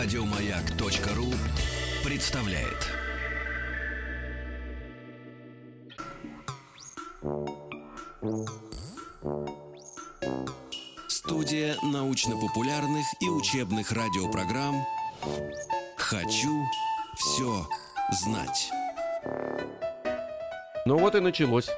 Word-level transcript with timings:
Радиомаяк.ру 0.00 1.26
представляет. 2.08 2.86
Студия 11.08 11.74
научно-популярных 11.82 13.06
и 13.20 13.28
учебных 13.28 13.90
радиопрограмм 13.90 14.86
«Хочу 15.96 16.62
все 17.16 17.66
знать». 18.12 18.70
Ну 20.86 20.96
вот 20.98 21.16
и 21.16 21.20
началось. 21.20 21.70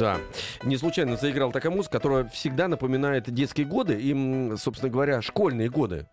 Да. 0.00 0.18
Не 0.62 0.78
случайно 0.78 1.18
заиграл 1.18 1.52
такая 1.52 1.70
музыка, 1.72 1.98
которая 1.98 2.24
всегда 2.28 2.68
напоминает 2.68 3.30
детские 3.30 3.66
годы 3.66 4.00
и, 4.00 4.56
собственно 4.56 4.90
говоря, 4.90 5.20
школьные 5.20 5.68
годы. 5.68 6.06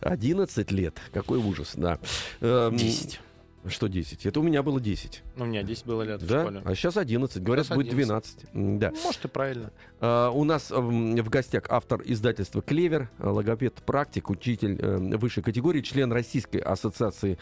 11 0.00 0.70
лет. 0.70 0.98
Какой 1.12 1.38
ужас, 1.38 1.72
да. 1.76 1.98
10. 2.40 3.20
Эм, 3.64 3.70
Что 3.70 3.86
10? 3.86 4.26
Это 4.26 4.40
у 4.40 4.42
меня 4.42 4.62
было 4.64 4.80
10. 4.80 5.22
Ну, 5.36 5.44
у 5.44 5.46
меня 5.46 5.62
10 5.62 5.86
было 5.86 6.02
лет 6.02 6.20
в 6.20 6.26
Да? 6.26 6.40
школе. 6.42 6.62
А 6.64 6.74
сейчас 6.74 6.96
11. 6.96 7.42
Говорят, 7.42 7.66
Сейчас 7.66 7.76
будет 7.76 7.92
11. 7.92 8.06
12. 8.08 8.38
М, 8.54 8.78
Да. 8.80 8.90
Может, 9.04 9.24
и 9.24 9.28
правильно. 9.28 9.70
А, 10.00 10.30
У 10.30 10.42
нас 10.44 10.70
м, 10.72 11.14
в 11.16 11.28
гостях 11.28 11.64
автор 11.68 12.02
издательства 12.04 12.60
«Клевер», 12.60 13.08
а, 13.18 13.30
логопед, 13.30 13.74
практик, 13.86 14.30
учитель 14.30 14.76
э, 14.80 15.16
высшей 15.16 15.42
категории, 15.44 15.80
член 15.80 16.10
Российской 16.12 16.56
ассоциации 16.58 17.38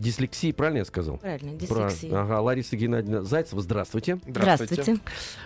дислексии, 0.00 0.52
правильно 0.52 0.78
я 0.78 0.84
сказал? 0.84 1.18
Правильно, 1.18 1.58
Про- 1.58 1.88
дислексия. 1.88 2.18
Ага, 2.20 2.40
Лариса 2.40 2.76
Геннадьевна 2.76 3.22
Зайцева, 3.22 3.60
здравствуйте. 3.60 4.18
Здравствуйте. 4.26 4.98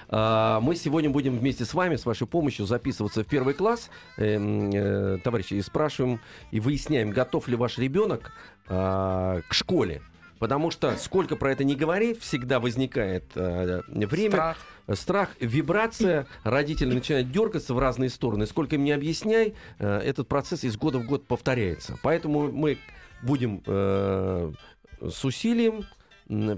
А, 0.08 0.60
Мы 0.60 0.76
сегодня 0.76 1.10
будем 1.10 1.38
вместе 1.38 1.64
с 1.64 1.74
вами, 1.74 1.96
с 1.96 2.06
вашей 2.06 2.26
помощью, 2.26 2.66
записываться 2.66 3.24
в 3.24 3.26
первый 3.26 3.54
класс, 3.54 3.90
эм, 4.16 4.70
э, 4.72 5.18
товарищи, 5.22 5.54
и 5.54 5.62
спрашиваем 5.62 6.20
и 6.52 6.60
выясняем, 6.60 7.10
готов 7.10 7.48
ли 7.48 7.56
ваш 7.56 7.78
ребенок 7.78 8.32
а, 8.68 9.40
к 9.48 9.52
школе. 9.54 10.00
Потому 10.38 10.70
что 10.70 10.96
сколько 10.98 11.36
про 11.36 11.52
это 11.52 11.64
не 11.64 11.74
говори, 11.74 12.14
всегда 12.14 12.60
возникает 12.60 13.24
э, 13.34 13.82
время, 13.88 14.30
Страх. 14.30 14.58
страх, 14.94 15.28
вибрация, 15.40 16.26
родители 16.42 16.92
начинают 16.92 17.30
дергаться 17.30 17.72
в 17.72 17.78
разные 17.78 18.10
стороны. 18.10 18.46
Сколько 18.46 18.76
им 18.76 18.84
не 18.84 18.92
объясняй, 18.92 19.54
э, 19.78 19.98
этот 19.98 20.28
процесс 20.28 20.64
из 20.64 20.76
года 20.76 20.98
в 20.98 21.06
год 21.06 21.26
повторяется. 21.26 21.98
Поэтому 22.02 22.50
мы 22.52 22.78
будем 23.24 23.62
э, 23.66 24.52
с 25.00 25.24
усилием 25.24 25.84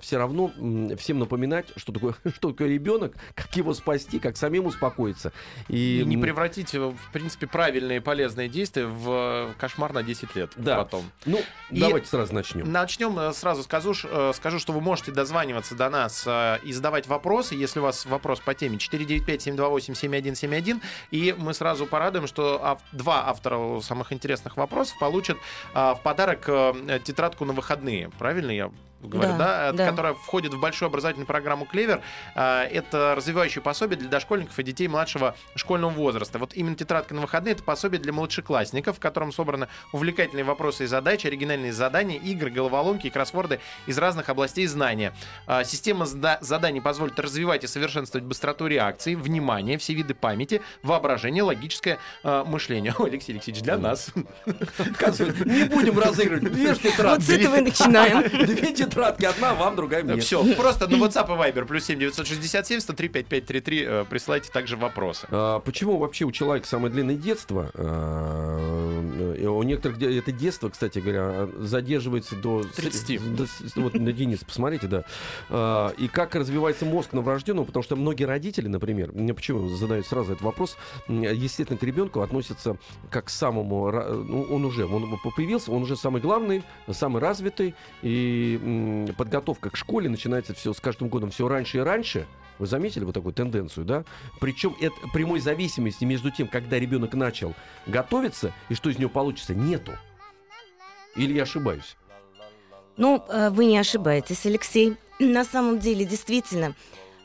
все 0.01 0.19
равно 0.19 0.53
всем 0.97 1.19
напоминать, 1.19 1.67
что 1.77 1.93
такое, 1.93 2.15
что 2.35 2.51
такое 2.53 2.69
ребенок, 2.69 3.15
как 3.35 3.55
его 3.57 3.75
спасти, 3.75 4.19
как 4.21 4.37
самим 4.37 4.67
успокоиться. 4.67 5.33
И, 5.69 6.01
И 6.01 6.05
не 6.05 6.17
превратить, 6.17 6.75
э, 6.75 6.79
в 6.81 7.13
принципе, 7.13 7.47
правильные 7.47 8.01
полезные 8.01 8.49
действия 8.49 8.87
в 8.87 9.11
э, 9.11 9.53
кошмар 9.59 9.93
на 9.93 10.03
10 10.03 10.35
лет 10.37 10.51
Да. 10.57 10.79
потом. 10.85 11.05
ну, 11.25 11.41
И- 11.71 11.81
давайте 11.81 12.07
сразу 12.09 12.35
начнем. 12.35 12.71
Начнем. 12.71 13.19
э, 13.19 13.33
Сразу 13.33 13.63
скажу, 13.65 13.95
скажу, 13.95 14.59
что 14.59 14.73
вы 14.73 14.81
можете 14.81 15.13
дозваниваться 15.13 15.75
до 15.75 15.91
нас 15.91 16.27
и 16.65 16.73
задавать 16.73 17.07
вопросы, 17.09 17.55
если 17.55 17.81
у 17.81 17.83
вас 17.83 18.07
вопрос 18.07 18.41
по 18.41 18.55
теме 18.55 18.79
495-728-7171. 18.79 20.81
И 21.11 21.35
мы 21.37 21.55
сразу 21.55 21.87
порадуем, 21.87 22.27
что 22.27 22.79
два 22.93 23.29
автора 23.29 23.81
самых 23.81 24.13
интересных 24.13 24.57
вопросов 24.57 24.99
получат 24.99 25.37
в 25.75 26.01
подарок 26.03 26.47
тетрадку 27.05 27.45
на 27.45 27.53
выходные. 27.53 28.11
Правильно 28.19 28.51
я 28.51 28.71
говорю, 29.03 29.33
да? 29.33 29.39
Да, 29.39 29.69
Э, 29.69 29.73
да. 29.73 29.89
Которая 29.91 30.15
входит 30.15 30.55
в 30.55 30.61
большую 30.61 30.89
образовательную 30.89 31.27
программу 31.27 31.65
«Клевер». 31.67 32.01
А, 32.35 32.65
Это 32.65 33.15
развивающее 33.17 33.63
пособие 33.63 33.99
для 33.99 34.09
дошкольников 34.09 34.59
и 34.59 34.63
детей 34.63 34.89
младшего 34.89 35.35
школьного 35.55 35.91
возраста. 35.91 36.39
Вот 36.39 36.55
именно 36.55 36.77
тетрадка 36.77 37.15
на 37.15 37.21
выходные— 37.21 37.53
это 37.55 37.63
пособие 37.63 38.01
для 38.01 38.13
младшеклассников, 38.13 38.97
в 38.97 39.01
котором 39.01 39.33
собраны 39.33 39.69
увлекательные 39.93 40.45
вопросы 40.45 40.85
и 40.85 40.87
задачи, 40.87 41.27
оригинальные 41.27 41.73
задания, 41.73 42.19
игры, 42.19 42.51
головоломки 42.51 43.07
и 43.07 43.11
кроссворды 43.11 43.61
из 43.87 43.99
разных 43.99 44.29
областей 44.29 44.67
знания. 44.67 45.13
А, 45.47 45.65
Система 45.65 46.07
заданий 46.07 46.81
позволит 46.81 47.19
развивать 47.21 47.65
и 47.65 47.67
совершенствовать 47.67 48.25
быстроту 48.27 48.67
реакции, 48.67 49.15
внимание, 49.15 49.79
все 49.79 49.95
виды 49.95 50.15
памяти, 50.15 50.63
воображение, 50.83 51.43
логическое 51.43 51.99
э, 52.25 52.45
мышление. 52.47 52.95
Ой, 52.99 53.11
Алексей 53.11 53.33
Алексеевич, 53.33 53.63
для 53.63 53.77
нас. 53.79 54.11
Не 54.47 55.65
будем 55.69 55.99
разыгрывать. 55.99 56.53
Две 56.53 56.75
ж 56.75 56.79
Вот 56.79 56.83
тетрадки. 56.83 57.23
с 57.23 57.29
этого 57.31 57.57
и 57.57 57.61
начинаем. 57.63 58.23
Две 58.47 58.75
тетрадки, 58.87 59.25
одна 59.25 59.55
вам, 59.55 59.77
другая 59.77 60.03
мне. 60.05 60.17
Все, 60.21 60.45
просто 60.55 60.89
на 60.89 60.97
WhatsApp 60.97 61.27
и 61.27 61.53
Viber 61.53 61.65
плюс 61.67 61.85
7 61.85 61.99
967 61.99 62.81
103 62.81 63.09
5533 63.09 63.85
э, 63.87 64.05
присылайте 64.09 64.51
также 64.51 64.77
вопросы. 64.77 65.27
А, 65.31 65.61
Почему 65.61 65.99
вообще 65.99 66.25
у 66.25 66.33
человека 66.33 66.67
самое 66.67 66.93
длинное 66.93 67.17
детство? 67.17 67.71
А, 67.75 69.35
и 69.39 69.47
У 69.47 69.63
некоторых 69.63 70.01
это 70.01 70.33
детство, 70.33 70.69
кстати 70.69 70.99
говоря, 70.99 71.49
задерживается 71.59 72.37
до 72.37 72.63
30. 72.65 73.37
до 73.37 73.47
с- 73.47 73.77
Вот 73.77 73.95
на 73.95 74.13
Денис, 74.13 74.41
посмотрите, 74.45 74.87
да. 74.87 75.05
А, 75.51 75.91
И 75.99 76.09
как 76.09 76.35
развивается 76.35 76.85
мозг 76.85 77.13
новорожденного, 77.13 77.65
потому 77.65 77.83
что 77.83 77.97
многие 77.97 78.25
родители, 78.25 78.69
например, 78.69 79.13
мне 79.13 79.35
почему 79.35 79.69
задают 79.69 80.07
сразу 80.07 80.33
этот 80.33 80.43
вопрос, 80.45 80.77
естественно, 81.09 81.79
к 81.79 81.83
ребенку 81.83 82.21
относятся 82.21 82.77
как 83.11 83.27
к 83.27 83.31
самому, 83.31 83.91
ну, 83.91 84.43
он 84.51 84.65
уже, 84.65 84.87
он 84.87 85.19
появился, 85.37 85.73
он 85.73 85.83
уже 85.83 85.97
самый 85.97 86.21
главный, 86.23 86.63
самый 86.93 87.21
развитый, 87.21 87.75
и 88.03 88.59
подготовка 89.17 89.71
к 89.71 89.77
школе 89.77 90.09
начинается 90.09 90.55
все 90.55 90.73
с 90.73 90.81
каждым 90.81 91.09
годом 91.09 91.31
все 91.31 91.49
раньше 91.49 91.79
и 91.79 91.81
раньше. 91.81 92.27
Вы 92.59 92.67
заметили 92.67 93.05
вот 93.05 93.15
такую 93.15 93.35
тенденцию, 93.35 93.85
да? 93.85 94.05
Причем 94.41 94.77
это 94.81 94.95
прямой 95.13 95.41
зависимости 95.41 96.05
между 96.05 96.31
тем, 96.31 96.49
когда 96.49 96.79
ребенок 96.79 97.15
начал 97.15 97.55
готовиться 97.87 98.53
и 98.69 98.75
что 98.75 98.91
из 98.91 98.99
него 98.99 99.11
получится, 99.11 99.55
нету. 99.55 99.93
Или 101.17 101.35
я 101.35 101.43
ошибаюсь? 101.43 101.97
Ну, 102.97 103.23
э, 103.29 103.51
вы 103.51 103.67
не 103.67 103.79
ошибаетесь, 103.79 104.47
Алексей. 104.47 104.97
На 105.19 105.45
самом 105.45 105.79
деле, 105.79 106.05
действительно, 106.05 106.75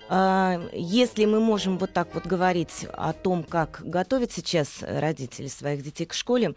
э, 0.09 0.69
если 0.73 1.25
мы 1.25 1.39
можем 1.39 1.77
вот 1.77 1.93
так 1.93 2.13
вот 2.13 2.25
говорить 2.25 2.85
о 2.93 3.13
том, 3.13 3.43
как 3.43 3.81
готовят 3.83 4.31
сейчас 4.31 4.79
родители 4.81 5.47
своих 5.47 5.83
детей 5.83 6.05
к 6.05 6.13
школе, 6.13 6.55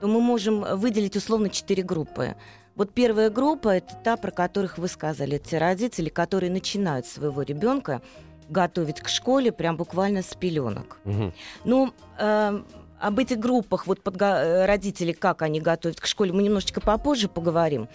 то 0.00 0.06
мы 0.08 0.20
можем 0.20 0.62
выделить 0.78 1.16
условно 1.16 1.48
четыре 1.48 1.82
группы. 1.82 2.36
Вот 2.74 2.92
первая 2.92 3.28
группа– 3.30 3.68
это 3.76 3.94
та, 4.02 4.16
про 4.16 4.30
которых 4.30 4.78
вы 4.78 4.88
сказали. 4.88 5.36
Это 5.36 5.50
те 5.50 5.58
родители, 5.58 6.08
которые 6.08 6.50
начинают 6.50 7.06
своего 7.06 7.42
ребенка 7.42 8.00
готовить 8.48 9.00
к 9.00 9.08
школе 9.08 9.52
прям 9.52 9.76
буквально 9.76 10.22
с 10.22 10.34
пеленок. 10.34 10.98
Мгм. 11.04 11.32
Ну, 11.64 11.92
э, 12.18 12.62
об 12.98 13.18
этих 13.18 13.38
группах 13.38 13.86
вот 13.86 14.00
подго- 14.00 14.42
э, 14.42 14.66
родителей, 14.66 15.12
как 15.12 15.42
они 15.42 15.60
готовят 15.60 16.00
к 16.00 16.06
школе, 16.06 16.32
мы 16.32 16.42
немножечко 16.42 16.80
попозже 16.80 17.28
поговорим. 17.28 17.88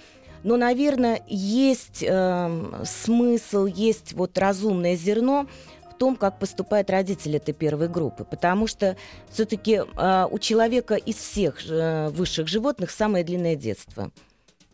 Но, 0.43 0.57
наверное, 0.57 1.21
есть 1.27 2.03
э, 2.07 2.83
смысл, 2.85 3.65
есть 3.65 4.13
вот 4.13 4.37
разумное 4.37 4.95
зерно 4.95 5.47
в 5.91 5.95
том, 5.95 6.15
как 6.15 6.37
поступают 6.39 6.89
родители 6.89 7.37
этой 7.37 7.53
первой 7.53 7.87
группы. 7.87 8.23
Потому 8.23 8.67
что 8.67 8.95
все-таки 9.31 9.81
у 9.81 10.39
человека 10.39 10.93
из 10.95 11.15
всех 11.15 11.57
э, 11.67 12.09
высших 12.09 12.47
животных 12.47 12.91
самое 12.91 13.23
длинное 13.23 13.55
детство. 13.55 14.11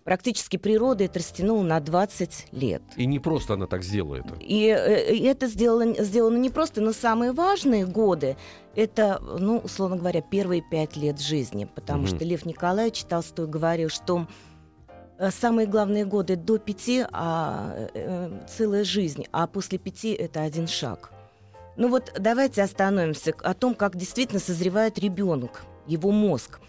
Практически 0.04 0.58
природа 0.58 1.06
это 1.06 1.20
растянула 1.20 1.64
на 1.64 1.80
20 1.80 2.48
лет. 2.52 2.82
И 2.98 3.06
не 3.06 3.20
просто 3.20 3.54
она 3.54 3.68
так 3.68 3.84
сделала 3.84 4.16
это. 4.16 4.36
И 4.40 4.68
э, 4.68 5.14
и 5.14 5.24
это 5.24 5.48
сделано, 5.48 5.96
сделано 6.04 6.38
не 6.38 6.50
просто, 6.50 6.82
но 6.82 6.92
самые 6.92 7.32
важные 7.32 7.86
годы 7.86 8.36
это, 8.76 9.20
ну, 9.22 9.60
условно 9.60 9.96
говоря, 9.96 10.22
первые 10.22 10.62
пять 10.62 10.98
лет 10.98 11.22
жизни. 11.22 11.68
Потому 11.74 12.04
Мгм. 12.04 12.08
что 12.16 12.26
Лев 12.26 12.46
Николаевич 12.46 13.04
Толстой 13.06 13.48
говорил, 13.48 13.88
что 13.90 14.28
э, 15.20 15.32
самые 15.32 15.68
главные 15.68 16.04
годы 16.06 16.36
до 16.36 16.58
пяти 16.58 17.06
а, 17.12 17.88
э, 17.94 18.42
целая 18.50 18.84
жизнь, 18.84 19.26
а 19.32 19.48
после 19.48 19.78
пяти 19.78 20.12
это 20.12 20.42
один 20.42 20.68
шаг. 20.68 21.12
Ну 21.78 21.88
вот 21.88 22.12
давайте 22.20 22.62
остановимся 22.62 23.34
о 23.42 23.54
том, 23.54 23.74
как 23.74 23.96
действительно 23.96 24.40
созревает 24.42 25.00
ребенок, 25.00 25.64
его 25.88 26.12
мозг. 26.12 26.60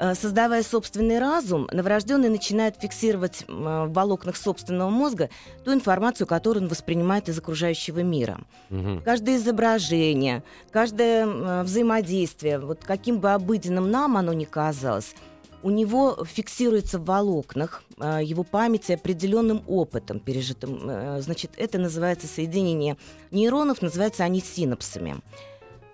Э, 0.00 0.14
Создавая 0.14 0.62
собственный 0.62 1.18
разум, 1.18 1.68
новорожденный 1.70 2.30
начинает 2.30 2.76
фиксировать 2.80 3.44
э, 3.46 3.52
в 3.52 3.92
волокнах 3.92 4.36
собственного 4.36 4.88
мозга 4.88 5.28
ту 5.62 5.74
информацию, 5.74 6.26
которую 6.26 6.64
он 6.64 6.68
воспринимает 6.70 7.28
из 7.28 7.38
окружающего 7.38 8.02
мира. 8.02 8.40
Мгм. 8.70 9.02
Каждое 9.02 9.36
изображение, 9.36 10.42
каждое 10.70 11.26
м, 11.26 11.64
взаимодействие, 11.64 12.58
вот 12.58 12.82
каким 12.82 13.20
бы 13.20 13.32
обыденным 13.32 13.90
нам 13.90 14.16
оно 14.16 14.32
ни 14.32 14.46
казалось, 14.46 15.14
у 15.62 15.68
него 15.68 16.24
фиксируется 16.24 16.98
в 16.98 17.04
волокнах 17.04 17.82
э, 17.98 18.20
его 18.22 18.42
памяти 18.42 18.92
определенным 18.92 19.62
опытом 19.66 20.18
пережитым. 20.18 20.80
Э, 20.88 21.20
Значит, 21.20 21.50
это 21.58 21.78
называется 21.78 22.26
соединение 22.26 22.96
нейронов, 23.30 23.82
называются 23.82 24.24
они 24.24 24.40
синапсами. 24.40 25.16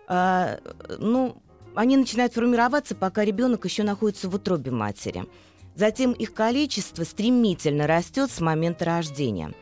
А, 0.08 0.60
ну, 0.98 1.36
они 1.76 1.96
начинают 1.96 2.34
формироваться, 2.34 2.94
пока 2.94 3.24
ребенок 3.24 3.64
еще 3.64 3.84
находится 3.84 4.28
в 4.28 4.34
утробе 4.34 4.70
матери. 4.70 5.26
Затем 5.74 6.12
их 6.12 6.32
количество 6.32 7.04
стремительно 7.04 7.86
растет 7.86 8.30
с 8.30 8.40
момента 8.40 8.84
рождения. 8.86 9.52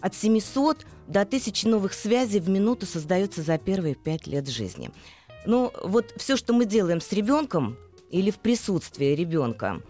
От 0.00 0.14
700 0.14 0.84
до 1.08 1.22
1000 1.22 1.68
новых 1.68 1.94
связей 1.94 2.38
в 2.38 2.48
минуту 2.48 2.86
создается 2.86 3.42
за 3.42 3.58
первые 3.58 3.94
пять 3.94 4.26
лет 4.26 4.46
жизни. 4.48 4.90
Ну, 5.46 5.72
вот 5.82 6.12
все, 6.16 6.36
что 6.36 6.52
мы 6.52 6.66
делаем 6.66 7.00
с 7.00 7.10
ребенком, 7.12 7.76
или 8.10 8.30
в 8.30 8.38
присутствии 8.38 9.14
ребенка 9.14 9.80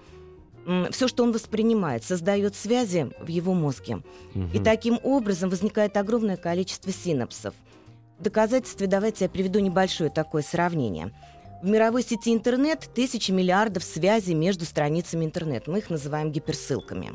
все, 0.92 1.08
что 1.08 1.24
он 1.24 1.32
воспринимает, 1.32 2.04
создает 2.04 2.56
связи 2.56 3.10
в 3.20 3.28
его 3.28 3.52
мозге. 3.52 4.02
Угу. 4.34 4.48
И 4.54 4.58
таким 4.60 4.98
образом 5.02 5.50
возникает 5.50 5.96
огромное 5.98 6.38
количество 6.38 6.90
синапсов. 6.90 7.54
В 8.18 8.22
доказательстве 8.22 8.86
давайте 8.86 9.24
я 9.24 9.28
приведу 9.28 9.58
небольшое 9.58 10.08
такое 10.08 10.42
сравнение. 10.42 11.12
В 11.64 11.66
мировой 11.66 12.02
сети 12.02 12.30
интернет 12.34 12.90
тысячи 12.94 13.30
миллиардов 13.30 13.84
связей 13.84 14.34
между 14.34 14.66
страницами 14.66 15.24
интернет. 15.24 15.66
Мы 15.66 15.78
их 15.78 15.88
называем 15.88 16.30
гиперссылками. 16.30 17.14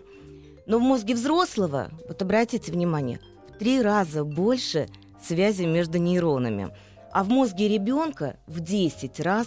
Но 0.66 0.80
в 0.80 0.82
мозге 0.82 1.14
взрослого, 1.14 1.92
вот 2.08 2.20
обратите 2.24 2.72
внимание, 2.72 3.20
в 3.48 3.60
три 3.60 3.80
раза 3.80 4.24
больше 4.24 4.90
связей 5.24 5.68
между 5.68 6.00
нейронами. 6.00 6.70
А 7.12 7.24
в 7.24 7.30
мозге 7.30 7.68
ребенка 7.68 8.38
в 8.48 8.60
10 8.60 9.20
раз 9.20 9.46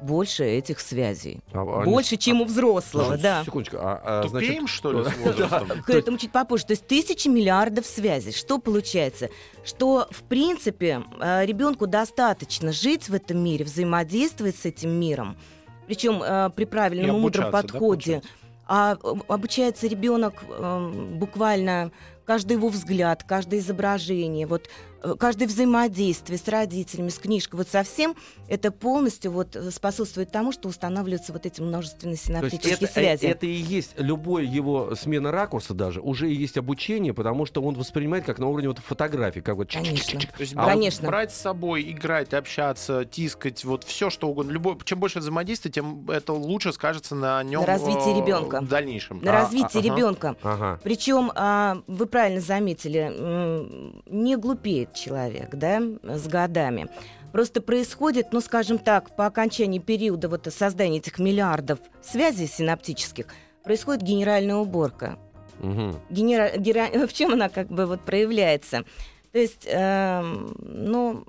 больше 0.00 0.44
этих 0.44 0.80
связей. 0.80 1.40
А, 1.52 1.84
больше, 1.84 2.14
они... 2.14 2.18
чем 2.18 2.42
у 2.42 2.44
взрослого, 2.44 3.14
а, 3.14 3.16
да. 3.16 3.44
Секундочку. 3.44 3.76
А, 3.80 4.00
а, 4.04 4.22
Тупеем, 4.22 4.62
значит... 4.62 4.68
что 4.68 4.92
ли, 4.92 5.04
с 5.04 5.16
возрастом? 5.24 5.82
К 5.82 5.90
этому 5.90 6.18
чуть 6.18 6.32
попозже. 6.32 6.66
То 6.66 6.72
есть 6.72 6.86
тысячи 6.86 7.28
миллиардов 7.28 7.86
связей. 7.86 8.32
Что 8.32 8.58
получается? 8.58 9.30
Что, 9.64 10.08
в 10.10 10.22
принципе, 10.24 11.02
э, 11.20 11.44
ребенку 11.46 11.86
достаточно 11.86 12.72
жить 12.72 13.08
в 13.08 13.14
этом 13.14 13.38
мире, 13.38 13.64
взаимодействовать 13.64 14.56
с 14.56 14.64
этим 14.64 14.90
миром, 14.90 15.36
причем 15.86 16.22
э, 16.22 16.50
при 16.54 16.64
правильном 16.64 17.16
и 17.16 17.20
мудром 17.20 17.50
подходе. 17.50 18.20
Да, 18.22 18.28
а 18.68 18.98
обучается 19.28 19.86
ребенок 19.86 20.42
э, 20.48 20.92
буквально 21.14 21.92
каждый 22.24 22.54
его 22.54 22.68
взгляд, 22.68 23.22
каждое 23.22 23.60
изображение, 23.60 24.46
вот 24.46 24.68
Э, 24.95 24.95
каждое 25.14 25.46
взаимодействие 25.46 26.38
с 26.38 26.48
родителями, 26.48 27.08
с 27.08 27.18
книжкой, 27.18 27.58
вот 27.58 27.68
совсем 27.68 28.16
это 28.48 28.70
полностью 28.70 29.30
вот 29.30 29.54
э, 29.54 29.70
способствует 29.70 30.30
тому, 30.30 30.52
что 30.52 30.68
устанавливаются 30.68 31.32
вот 31.32 31.46
эти 31.46 31.60
множественные 31.60 32.16
синаптические 32.16 32.74
это, 32.74 32.92
связи. 32.92 33.26
Это 33.26 33.46
и 33.46 33.52
есть 33.52 33.92
любое 33.96 34.44
его 34.44 34.94
смена 34.94 35.30
ракурса 35.30 35.74
даже, 35.74 36.00
уже 36.00 36.30
и 36.30 36.34
есть 36.34 36.56
обучение, 36.58 37.14
потому 37.14 37.46
что 37.46 37.62
он 37.62 37.74
воспринимает 37.74 38.24
как 38.24 38.38
на 38.38 38.46
уровне 38.48 38.68
вот 38.68 38.78
фотографии, 38.78 39.40
как 39.40 39.56
вот 39.56 39.70
Конечно. 39.70 40.20
То 40.20 40.40
есть 40.40 40.54
а 40.56 40.66
Конечно. 40.66 41.06
брать 41.08 41.32
с 41.32 41.36
собой, 41.36 41.90
играть, 41.90 42.34
общаться, 42.34 43.04
тискать, 43.04 43.64
вот 43.64 43.84
все 43.84 44.10
что 44.10 44.28
угодно. 44.28 44.50
Любой, 44.50 44.78
чем 44.84 44.98
больше 44.98 45.20
взаимодействия, 45.20 45.70
тем 45.70 46.08
это 46.10 46.32
лучше 46.32 46.72
скажется 46.72 47.14
на 47.14 47.42
нем 47.42 47.60
на 47.60 47.66
развитии 47.66 48.14
э, 48.14 48.20
ребенка. 48.20 48.60
в 48.60 48.68
дальнейшем. 48.68 49.20
На 49.22 49.32
а, 49.32 49.42
развитии 49.42 49.78
а, 49.78 49.82
ребенка. 49.82 50.36
Ага. 50.42 50.80
Причем, 50.82 51.30
а, 51.34 51.78
вы 51.86 52.06
правильно 52.06 52.40
заметили, 52.40 53.12
не 54.06 54.36
глупеет 54.36 54.95
человек, 54.96 55.54
да, 55.54 55.80
с 56.02 56.26
годами. 56.26 56.88
Просто 57.32 57.60
происходит, 57.60 58.32
ну, 58.32 58.40
скажем 58.40 58.78
так, 58.78 59.14
по 59.14 59.26
окончании 59.26 59.78
периода 59.78 60.28
вот 60.28 60.48
создания 60.50 60.98
этих 60.98 61.18
миллиардов 61.18 61.78
связей 62.02 62.46
синаптических, 62.46 63.26
происходит 63.62 64.02
генеральная 64.02 64.56
уборка. 64.56 65.18
Угу. 65.60 66.00
Генера... 66.10 66.56
Гера... 66.56 66.86
В 67.06 67.12
чем 67.12 67.32
она 67.34 67.48
как 67.48 67.68
бы 67.68 67.86
вот 67.86 68.00
проявляется? 68.00 68.84
То 69.32 69.38
есть, 69.38 69.66
э, 69.66 70.22
ну, 70.58 71.24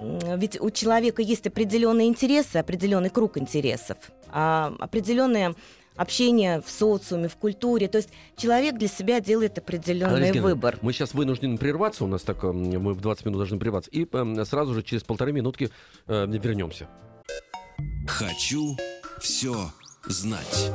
ведь 0.00 0.60
у 0.60 0.70
человека 0.70 1.22
есть 1.22 1.46
определенные 1.46 2.08
интересы, 2.08 2.58
определенный 2.58 3.10
круг 3.10 3.36
интересов, 3.36 3.96
а 4.30 4.72
определенные 4.78 5.54
общения 5.98 6.62
в 6.64 6.70
социуме, 6.70 7.28
в 7.28 7.36
культуре. 7.36 7.88
То 7.88 7.98
есть 7.98 8.08
человек 8.36 8.78
для 8.78 8.88
себя 8.88 9.20
делает 9.20 9.58
определенный 9.58 10.26
Алексей, 10.28 10.40
выбор. 10.40 10.78
Мы 10.80 10.92
сейчас 10.92 11.12
вынуждены 11.12 11.58
прерваться, 11.58 12.04
у 12.04 12.06
нас 12.06 12.22
так, 12.22 12.42
мы 12.44 12.94
в 12.94 13.00
20 13.00 13.26
минут 13.26 13.38
должны 13.38 13.58
прерваться, 13.58 13.90
и 13.90 14.06
э, 14.10 14.44
сразу 14.44 14.74
же 14.74 14.82
через 14.82 15.02
полторы 15.02 15.32
минутки 15.32 15.70
э, 16.06 16.26
вернемся. 16.26 16.88
Хочу 18.06 18.76
все 19.20 19.70
знать. 20.06 20.72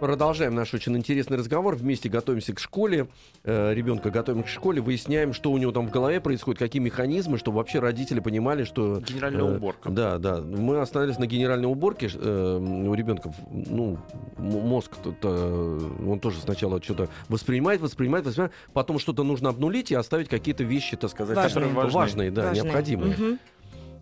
Продолжаем 0.00 0.54
наш 0.54 0.74
очень 0.74 0.96
интересный 0.96 1.36
разговор. 1.36 1.76
Вместе 1.76 2.08
готовимся 2.08 2.52
к 2.52 2.58
школе. 2.58 3.08
Э, 3.44 3.72
ребенка 3.72 4.10
готовим 4.10 4.42
к 4.42 4.48
школе, 4.48 4.80
выясняем, 4.80 5.32
что 5.32 5.52
у 5.52 5.58
него 5.58 5.72
там 5.72 5.86
в 5.86 5.90
голове 5.90 6.20
происходит, 6.20 6.58
какие 6.58 6.82
механизмы, 6.82 7.38
чтобы 7.38 7.58
вообще 7.58 7.78
родители 7.78 8.20
понимали, 8.20 8.64
что... 8.64 9.00
Генеральная 9.00 9.42
э, 9.42 9.56
уборка. 9.56 9.90
Да, 9.90 10.18
да. 10.18 10.40
Мы 10.40 10.80
остановились 10.80 11.18
на 11.18 11.26
генеральной 11.26 11.68
уборке. 11.68 12.10
Э, 12.12 12.58
у 12.58 12.94
ребенка, 12.94 13.32
ну, 13.50 13.98
мозг, 14.38 14.92
он 15.22 16.18
тоже 16.20 16.40
сначала 16.40 16.82
что-то 16.82 17.08
воспринимает, 17.28 17.80
воспринимает, 17.80 18.26
воспринимает. 18.26 18.54
Потом 18.72 18.98
что-то 18.98 19.22
нужно 19.22 19.50
обнулить 19.50 19.90
и 19.90 19.94
оставить 19.94 20.28
какие-то 20.28 20.64
вещи, 20.64 20.96
так 20.96 21.10
сказать, 21.10 21.36
важные, 21.36 21.68
важные, 21.68 21.92
важные 21.92 22.30
да, 22.30 22.42
важные. 22.46 22.62
необходимые. 22.62 23.14
Угу. 23.14 23.38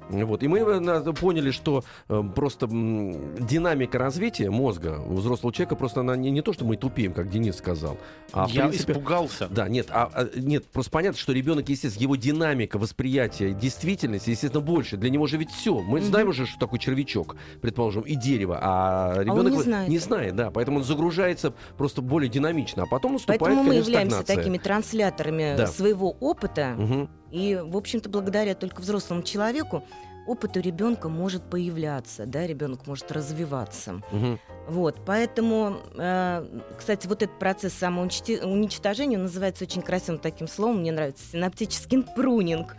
Вот. 0.09 0.43
И 0.43 0.49
мы 0.49 0.61
э, 0.61 1.13
поняли, 1.13 1.51
что 1.51 1.85
э, 2.09 2.23
просто 2.35 2.67
динамика 2.69 3.99
развития 3.99 4.51
мозга 4.51 5.01
у 5.07 5.15
взрослого 5.15 5.53
человека 5.53 5.77
просто 5.77 6.01
она 6.01 6.17
не, 6.17 6.31
не 6.31 6.43
то, 6.43 6.53
что 6.53 6.65
мы 6.65 6.77
тупеем, 6.77 7.13
как 7.13 7.31
Денис 7.31 7.57
сказал. 7.57 7.97
А, 8.33 8.47
Я 8.49 8.69
принципе, 8.69 8.93
испугался. 8.93 9.49
Да, 9.49 9.69
нет, 9.69 9.89
а, 9.91 10.11
а, 10.13 10.29
нет, 10.35 10.67
просто 10.67 10.91
понятно, 10.91 11.19
что 11.19 11.33
ребенок, 11.33 11.69
естественно, 11.69 12.03
его 12.03 12.17
динамика 12.17 12.79
восприятия 12.79 13.53
действительности, 13.53 14.31
естественно, 14.31 14.63
больше. 14.63 14.97
Для 14.97 15.11
него 15.11 15.27
же 15.27 15.37
ведь 15.37 15.51
все. 15.51 15.81
Мы 15.81 15.99
mm-hmm. 15.99 16.03
знаем 16.03 16.29
уже, 16.29 16.47
что 16.47 16.59
такое 16.59 16.79
червячок, 16.79 17.37
предположим, 17.61 18.03
и 18.03 18.15
дерево, 18.15 18.59
а 18.61 19.23
ребенок 19.23 19.53
а 19.53 19.57
не, 19.57 19.63
знает. 19.63 19.89
не 19.89 19.99
знает, 19.99 20.37
да, 20.37 20.51
поэтому 20.51 20.79
он 20.79 20.85
загружается 20.85 21.53
просто 21.77 22.03
более 22.03 22.29
динамично, 22.29 22.85
а 22.85 22.87
потом 22.87 23.15
наступает, 23.15 23.41
Поэтому 23.41 23.63
мы 23.63 23.71
конечно, 23.71 23.91
являемся 23.91 24.17
стагнация. 24.17 24.37
такими 24.37 24.59
трансляторами 24.59 25.55
да. 25.57 25.67
своего 25.67 26.11
опыта. 26.21 26.77
Угу 26.79 27.09
и, 27.33 27.57
в 27.57 27.77
общем-то, 27.77 28.09
благодаря 28.09 28.55
только 28.55 28.81
взрослому 28.81 29.23
человеку 29.23 29.83
опыт 30.27 30.57
у 30.57 30.61
ребенка 30.61 31.09
может 31.09 31.43
появляться, 31.43 32.27
да, 32.27 32.47
ребенок 32.47 32.87
может 32.87 33.11
развиваться. 33.11 34.03
Угу. 34.13 34.39
Вот, 34.69 35.01
поэтому, 35.05 35.79
э, 35.97 36.47
кстати, 36.79 37.07
вот 37.07 37.23
этот 37.23 37.39
процесс 37.39 37.73
самоуничтожения 37.73 39.19
называется 39.19 39.65
очень 39.65 39.83
красивым 39.83 40.21
таким 40.21 40.47
словом, 40.47 40.81
мне 40.81 40.93
нравится 40.93 41.25
синаптический 41.33 42.03
прунинг. 42.03 42.77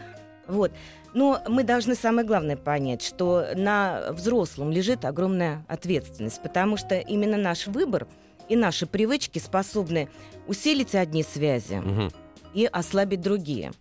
Вот. 0.47 0.71
Но 1.13 1.41
мы 1.47 1.63
должны 1.63 1.95
самое 1.95 2.25
главное 2.25 2.57
понять, 2.57 3.01
что 3.03 3.47
на 3.55 4.11
взрослом 4.11 4.71
лежит 4.71 5.05
огромная 5.05 5.65
ответственность, 5.67 6.41
потому 6.41 6.75
что 6.75 6.97
именно 6.97 7.37
наш 7.37 7.67
выбор 7.67 8.07
и 8.49 8.55
наши 8.55 8.85
привычки 8.85 9.39
способны 9.39 10.09
усилить 10.47 10.95
одни 10.95 11.23
связи 11.23 11.75
угу. 11.75 12.11
и 12.53 12.65
ослабить 12.65 13.21
другие. 13.21 13.71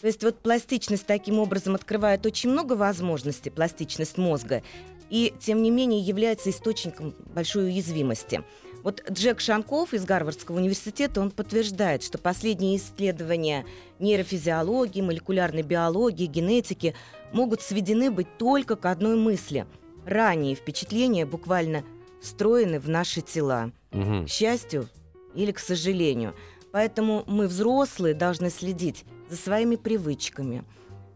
То 0.00 0.06
есть 0.06 0.22
вот 0.22 0.38
пластичность 0.38 1.06
таким 1.06 1.38
образом 1.38 1.74
открывает 1.74 2.24
очень 2.24 2.50
много 2.50 2.74
возможностей, 2.74 3.50
пластичность 3.50 4.16
мозга, 4.16 4.62
и 5.10 5.34
тем 5.40 5.62
не 5.62 5.70
менее 5.70 6.00
является 6.00 6.50
источником 6.50 7.14
большой 7.34 7.66
уязвимости. 7.66 8.42
Вот 8.84 9.02
Джек 9.10 9.40
Шанков 9.40 9.92
из 9.92 10.04
Гарвардского 10.04 10.56
университета, 10.56 11.20
он 11.20 11.32
подтверждает, 11.32 12.04
что 12.04 12.16
последние 12.16 12.76
исследования 12.76 13.66
нейрофизиологии, 13.98 15.00
молекулярной 15.00 15.62
биологии, 15.62 16.26
генетики 16.26 16.94
могут 17.32 17.60
сведены 17.60 18.10
быть 18.12 18.28
только 18.38 18.76
к 18.76 18.86
одной 18.86 19.16
мысли. 19.16 19.66
Ранние 20.06 20.54
впечатления 20.54 21.26
буквально 21.26 21.84
встроены 22.22 22.78
в 22.78 22.88
наши 22.88 23.20
тела. 23.20 23.72
Угу. 23.92 24.26
К 24.26 24.28
счастью 24.28 24.88
или 25.34 25.50
к 25.50 25.58
сожалению. 25.58 26.34
Поэтому 26.70 27.24
мы, 27.26 27.48
взрослые, 27.48 28.14
должны 28.14 28.48
следить 28.48 29.04
за 29.28 29.36
своими 29.36 29.76
привычками, 29.76 30.64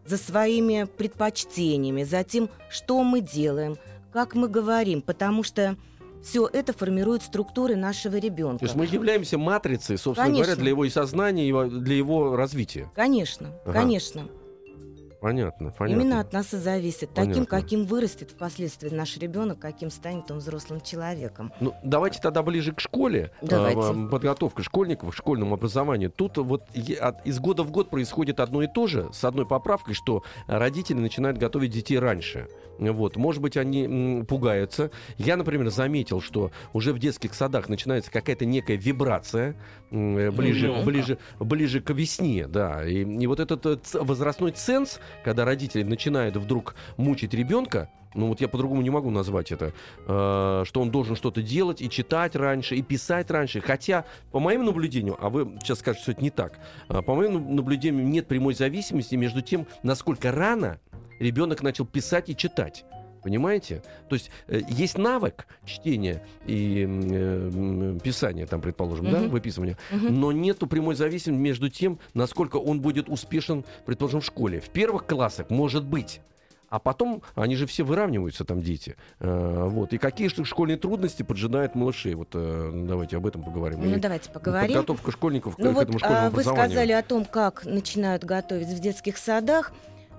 за 0.05 0.17
своими 0.17 0.85
предпочтениями, 0.85 2.03
за 2.03 2.23
тем, 2.23 2.49
что 2.69 3.03
мы 3.03 3.21
делаем, 3.21 3.77
как 4.11 4.35
мы 4.35 4.47
говорим, 4.47 5.01
потому 5.01 5.43
что 5.43 5.77
все 6.23 6.47
это 6.51 6.73
формирует 6.73 7.23
структуры 7.23 7.75
нашего 7.75 8.15
ребенка. 8.15 8.59
То 8.59 8.65
есть 8.65 8.75
мы 8.75 8.85
являемся 8.85 9.37
матрицей, 9.37 9.97
собственно 9.97 10.27
конечно. 10.27 10.45
говоря, 10.45 10.61
для 10.61 10.69
его 10.69 10.85
и 10.85 10.89
сознания, 10.89 11.49
и 11.49 11.69
для 11.69 11.95
его 11.95 12.35
развития. 12.35 12.89
Конечно, 12.95 13.49
ага. 13.65 13.73
конечно. 13.73 14.27
Понятно, 15.23 15.71
понятно. 15.71 16.01
Именно 16.01 16.19
от 16.19 16.33
нас 16.33 16.53
и 16.53 16.57
зависит. 16.57 17.11
Понятно. 17.11 17.45
Таким, 17.45 17.45
каким 17.45 17.85
вырастет 17.85 18.31
впоследствии 18.31 18.89
наш 18.89 19.15
ребенок, 19.15 19.57
каким 19.57 19.89
станет 19.89 20.29
он 20.29 20.39
взрослым 20.39 20.81
человеком. 20.81 21.53
Ну, 21.61 21.73
давайте 21.81 22.19
тогда 22.19 22.43
ближе 22.43 22.73
к 22.73 22.81
школе. 22.81 23.31
Давайте. 23.41 23.79
А, 23.79 24.09
подготовка 24.09 24.63
школьников 24.63 25.11
к 25.11 25.15
школьному 25.15 25.55
образованию. 25.55 26.11
Тут 26.11 26.39
вот 26.39 26.65
из 26.73 27.39
года 27.39 27.63
в 27.63 27.71
год 27.71 27.89
происходит 27.89 28.41
одно 28.41 28.63
и 28.63 28.67
то 28.67 28.85
же, 28.85 29.13
с 29.13 29.23
одной 29.23 29.45
поправкой, 29.47 29.93
что 29.93 30.23
родители 30.47 30.97
начинают 30.97 31.37
готовить 31.37 31.71
детей 31.71 31.99
раньше. 31.99 32.49
Вот, 32.79 33.15
может 33.15 33.41
быть, 33.41 33.55
они 33.55 34.25
пугаются. 34.27 34.91
Я, 35.17 35.37
например, 35.37 35.69
заметил, 35.69 36.19
что 36.19 36.51
уже 36.73 36.91
в 36.91 36.99
детских 36.99 37.33
садах 37.33 37.69
начинается 37.69 38.11
какая-то 38.11 38.45
некая 38.45 38.75
вибрация 38.75 39.55
ближе, 39.89 40.73
ближе, 40.83 41.17
ближе 41.39 41.81
к 41.81 41.91
весне, 41.91 42.47
да. 42.47 42.83
И, 42.85 43.03
и 43.03 43.27
вот 43.27 43.39
этот 43.39 43.65
э, 43.65 43.77
возрастной 43.93 44.51
ценз, 44.51 44.99
когда 45.23 45.45
родители 45.45 45.83
начинают 45.83 46.37
вдруг 46.37 46.75
мучить 46.97 47.33
ребенка, 47.33 47.89
ну 48.13 48.27
вот 48.27 48.41
я 48.41 48.47
по-другому 48.47 48.81
не 48.81 48.89
могу 48.89 49.09
назвать 49.09 49.51
это, 49.51 49.73
э, 50.07 50.63
что 50.65 50.81
он 50.81 50.91
должен 50.91 51.15
что-то 51.15 51.41
делать 51.41 51.81
и 51.81 51.89
читать 51.89 52.35
раньше, 52.35 52.75
и 52.75 52.81
писать 52.81 53.31
раньше. 53.31 53.61
Хотя, 53.61 54.05
по 54.31 54.39
моим 54.39 54.65
наблюдениям, 54.65 55.15
а 55.19 55.29
вы 55.29 55.57
сейчас 55.61 55.79
скажете, 55.79 56.03
что 56.03 56.11
это 56.11 56.21
не 56.21 56.29
так, 56.29 56.59
э, 56.89 57.01
по 57.01 57.15
моим 57.15 57.55
наблюдениям 57.55 58.09
нет 58.09 58.27
прямой 58.27 58.53
зависимости 58.53 59.15
между 59.15 59.41
тем, 59.41 59.67
насколько 59.81 60.31
рано 60.31 60.79
ребенок 61.19 61.63
начал 61.63 61.85
писать 61.85 62.29
и 62.29 62.35
читать. 62.35 62.85
Понимаете? 63.23 63.81
То 64.09 64.15
есть 64.15 64.29
э, 64.47 64.61
есть 64.67 64.97
навык 64.97 65.47
чтения 65.65 66.21
и 66.45 66.85
э, 66.87 67.97
писания, 68.03 68.45
там, 68.45 68.61
предположим, 68.61 69.09
да, 69.09 69.19
Мгм. 69.21 69.29
выписывания, 69.29 69.77
Мгм. 69.91 70.19
но 70.19 70.31
нету 70.31 70.67
прямой 70.67 70.95
зависимости 70.95 71.41
между 71.41 71.69
тем, 71.69 71.99
насколько 72.13 72.57
он 72.57 72.81
будет 72.81 73.09
успешен, 73.09 73.63
предположим, 73.85 74.21
в 74.21 74.25
школе. 74.25 74.59
В 74.59 74.69
первых 74.69 75.05
классах 75.05 75.49
может 75.49 75.83
быть. 75.85 76.21
А 76.69 76.79
потом 76.79 77.21
они 77.35 77.55
же 77.55 77.67
все 77.67 77.83
выравниваются, 77.83 78.45
там 78.45 78.61
дети. 78.61 78.95
Э, 79.19 79.67
вот. 79.69 79.93
И 79.93 79.99
какие 79.99 80.27
же 80.27 80.43
школьные 80.43 80.77
трудности 80.77 81.21
поджидают 81.21 81.75
малышей? 81.75 82.15
Вот 82.15 82.29
э, 82.33 82.71
давайте 82.87 83.17
об 83.17 83.27
этом 83.27 83.43
поговорим. 83.43 83.79
Ну, 83.83 83.95
И 83.95 83.99
давайте 83.99 84.31
поговорим. 84.31 84.67
Подготовка 84.69 85.11
школьников 85.11 85.55
к, 85.55 85.59
Ну 85.59 85.71
к 85.71 85.73
вот 85.75 85.83
этому 85.83 85.99
школьному 85.99 86.19
а, 86.21 86.29
вы 86.31 86.41
образованию. 86.41 86.69
сказали 86.71 86.91
о 86.93 87.03
том, 87.03 87.25
как 87.25 87.63
начинают 87.65 88.23
готовить 88.23 88.67
в 88.69 88.79
детских 88.79 89.17
садах. 89.17 89.71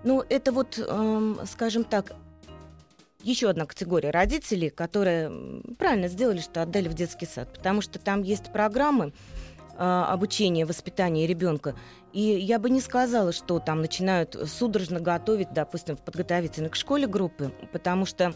Ну, 0.04 0.23
это 0.28 0.52
вот, 0.52 0.78
эм, 0.78 1.38
скажем 1.46 1.82
так, 1.82 2.12
еще 3.25 3.49
одна 3.49 3.64
категория 3.66 4.11
родителей, 4.11 4.71
которые 4.71 5.62
правильно 5.78 6.09
сделали, 6.09 6.40
что 6.40 6.62
отдали 6.62 6.88
в 6.88 6.95
детский 6.95 7.26
сад, 7.26 7.52
потому 7.52 7.81
что 7.81 7.99
там 7.99 8.23
есть 8.23 8.52
программы 8.52 9.12
а, 9.76 10.12
обучения, 10.12 10.66
воспитания 10.66 11.26
ребенка. 11.26 11.75
И 12.12 12.21
я 12.21 12.59
бы 12.59 12.71
не 12.71 12.81
сказала, 12.81 13.33
что 13.33 13.59
там 13.59 13.81
начинают 13.81 14.37
судорожно 14.47 15.00
готовить, 15.00 15.52
допустим, 15.52 15.97
в 15.97 16.02
подготовительной 16.02 16.71
к 16.71 16.76
школе 16.76 17.07
группы, 17.07 17.52
потому 17.73 18.07
что 18.07 18.35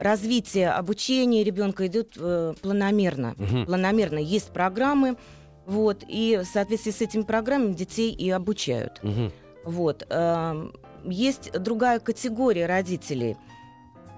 развитие 0.00 0.70
обучения 0.70 1.44
ребенка 1.44 1.86
идет 1.86 2.14
э, 2.16 2.54
планомерно. 2.60 3.34
Мгм. 3.36 3.66
Планомерно 3.66 4.18
есть 4.18 4.50
программы, 4.50 5.16
вот, 5.66 6.02
и 6.08 6.40
в 6.42 6.46
соответствии 6.46 6.90
с 6.90 7.00
этими 7.00 7.22
программами 7.22 7.74
детей 7.74 8.10
и 8.12 8.30
обучают. 8.30 8.98
Мгм. 9.02 9.30
Вот. 9.64 10.04
эм, 10.08 10.74
Есть 11.04 11.52
другая 11.52 12.00
категория 12.00 12.66
родителей. 12.66 13.36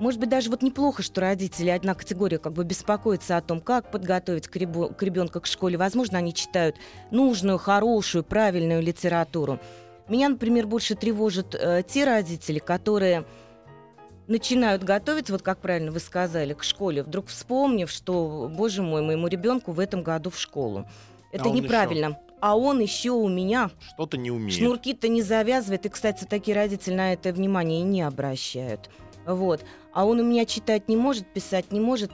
Может 0.00 0.18
быть, 0.18 0.28
даже 0.28 0.50
вот 0.50 0.62
неплохо, 0.62 1.02
что 1.02 1.20
родители, 1.20 1.70
одна 1.70 1.94
категория 1.94 2.38
как 2.38 2.52
бы 2.52 2.64
беспокоится 2.64 3.36
о 3.36 3.40
том, 3.40 3.60
как 3.60 3.90
подготовить 3.90 4.48
к, 4.48 4.56
ребу- 4.56 4.92
к 4.92 5.02
ребенка 5.02 5.40
к 5.40 5.46
школе. 5.46 5.78
Возможно, 5.78 6.18
они 6.18 6.34
читают 6.34 6.76
нужную, 7.10 7.58
хорошую, 7.58 8.24
правильную 8.24 8.82
литературу. 8.82 9.60
Меня, 10.08 10.28
например, 10.28 10.66
больше 10.66 10.96
тревожат 10.96 11.54
э, 11.54 11.82
те 11.86 12.04
родители, 12.04 12.58
которые 12.58 13.24
начинают 14.26 14.82
готовиться, 14.82 15.32
вот 15.32 15.42
как 15.42 15.60
правильно 15.60 15.92
вы 15.92 16.00
сказали, 16.00 16.54
к 16.54 16.64
школе, 16.64 17.02
вдруг 17.02 17.28
вспомнив, 17.28 17.90
что, 17.90 18.50
боже 18.52 18.82
мой, 18.82 19.02
моему 19.02 19.28
ребенку 19.28 19.72
в 19.72 19.80
этом 19.80 20.02
году 20.02 20.30
в 20.30 20.38
школу. 20.38 20.86
Это 21.30 21.48
он 21.48 21.56
неправильно. 21.56 22.18
А 22.40 22.56
он 22.56 22.80
еще 22.80 23.10
у 23.10 23.28
меня 23.28 23.70
Что-то 23.94 24.18
не 24.18 24.30
умеет. 24.30 24.52
Шнурки-то 24.52 25.08
не 25.08 25.22
завязывает, 25.22 25.86
и, 25.86 25.88
кстати, 25.88 26.24
такие 26.24 26.54
родители 26.54 26.94
на 26.94 27.12
это 27.14 27.32
внимание 27.32 27.82
не 27.82 28.02
обращают. 28.02 28.90
Вот. 29.26 29.64
А 29.92 30.04
он 30.06 30.20
у 30.20 30.24
меня 30.24 30.44
читать 30.44 30.88
не 30.88 30.96
может, 30.96 31.26
писать 31.32 31.72
не 31.72 31.80
может. 31.80 32.10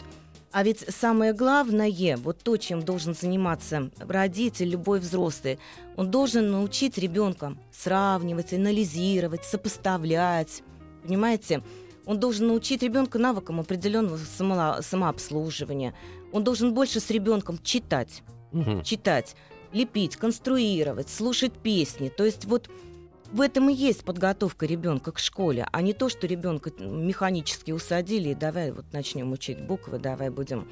А 0.52 0.64
ведь 0.64 0.80
самое 0.88 1.32
главное, 1.32 2.16
вот 2.16 2.38
то, 2.42 2.56
чем 2.56 2.82
должен 2.82 3.14
заниматься 3.14 3.90
родитель, 3.98 4.68
любой 4.70 4.98
взрослый, 4.98 5.58
он 5.96 6.10
должен 6.10 6.50
научить 6.50 6.98
ребенка 6.98 7.56
сравнивать, 7.72 8.52
анализировать, 8.52 9.44
сопоставлять. 9.44 10.62
Понимаете? 11.04 11.62
Он 12.06 12.18
должен 12.18 12.48
научить 12.48 12.82
ребенка 12.82 13.18
навыкам 13.18 13.60
определенного 13.60 14.18
само- 14.18 14.82
самообслуживания. 14.82 15.94
Он 16.32 16.42
должен 16.42 16.74
больше 16.74 16.98
с 16.98 17.10
ребенком 17.10 17.58
читать 17.62 18.22
Мгм. 18.52 18.82
читать, 18.82 19.36
лепить, 19.72 20.16
конструировать, 20.16 21.08
слушать 21.08 21.52
песни. 21.52 22.08
То 22.08 22.24
есть 22.24 22.46
вот 22.46 22.68
в 23.32 23.40
этом 23.40 23.70
и 23.70 23.74
есть 23.74 24.04
подготовка 24.04 24.66
ребенка 24.66 25.12
к 25.12 25.18
школе, 25.18 25.66
а 25.70 25.82
не 25.82 25.92
то, 25.92 26.08
что 26.08 26.26
ребенка 26.26 26.72
механически 26.78 27.70
усадили 27.70 28.30
и 28.30 28.34
давай 28.34 28.72
вот 28.72 28.86
начнем 28.92 29.32
учить 29.32 29.60
буквы, 29.60 29.98
давай 29.98 30.30
будем 30.30 30.68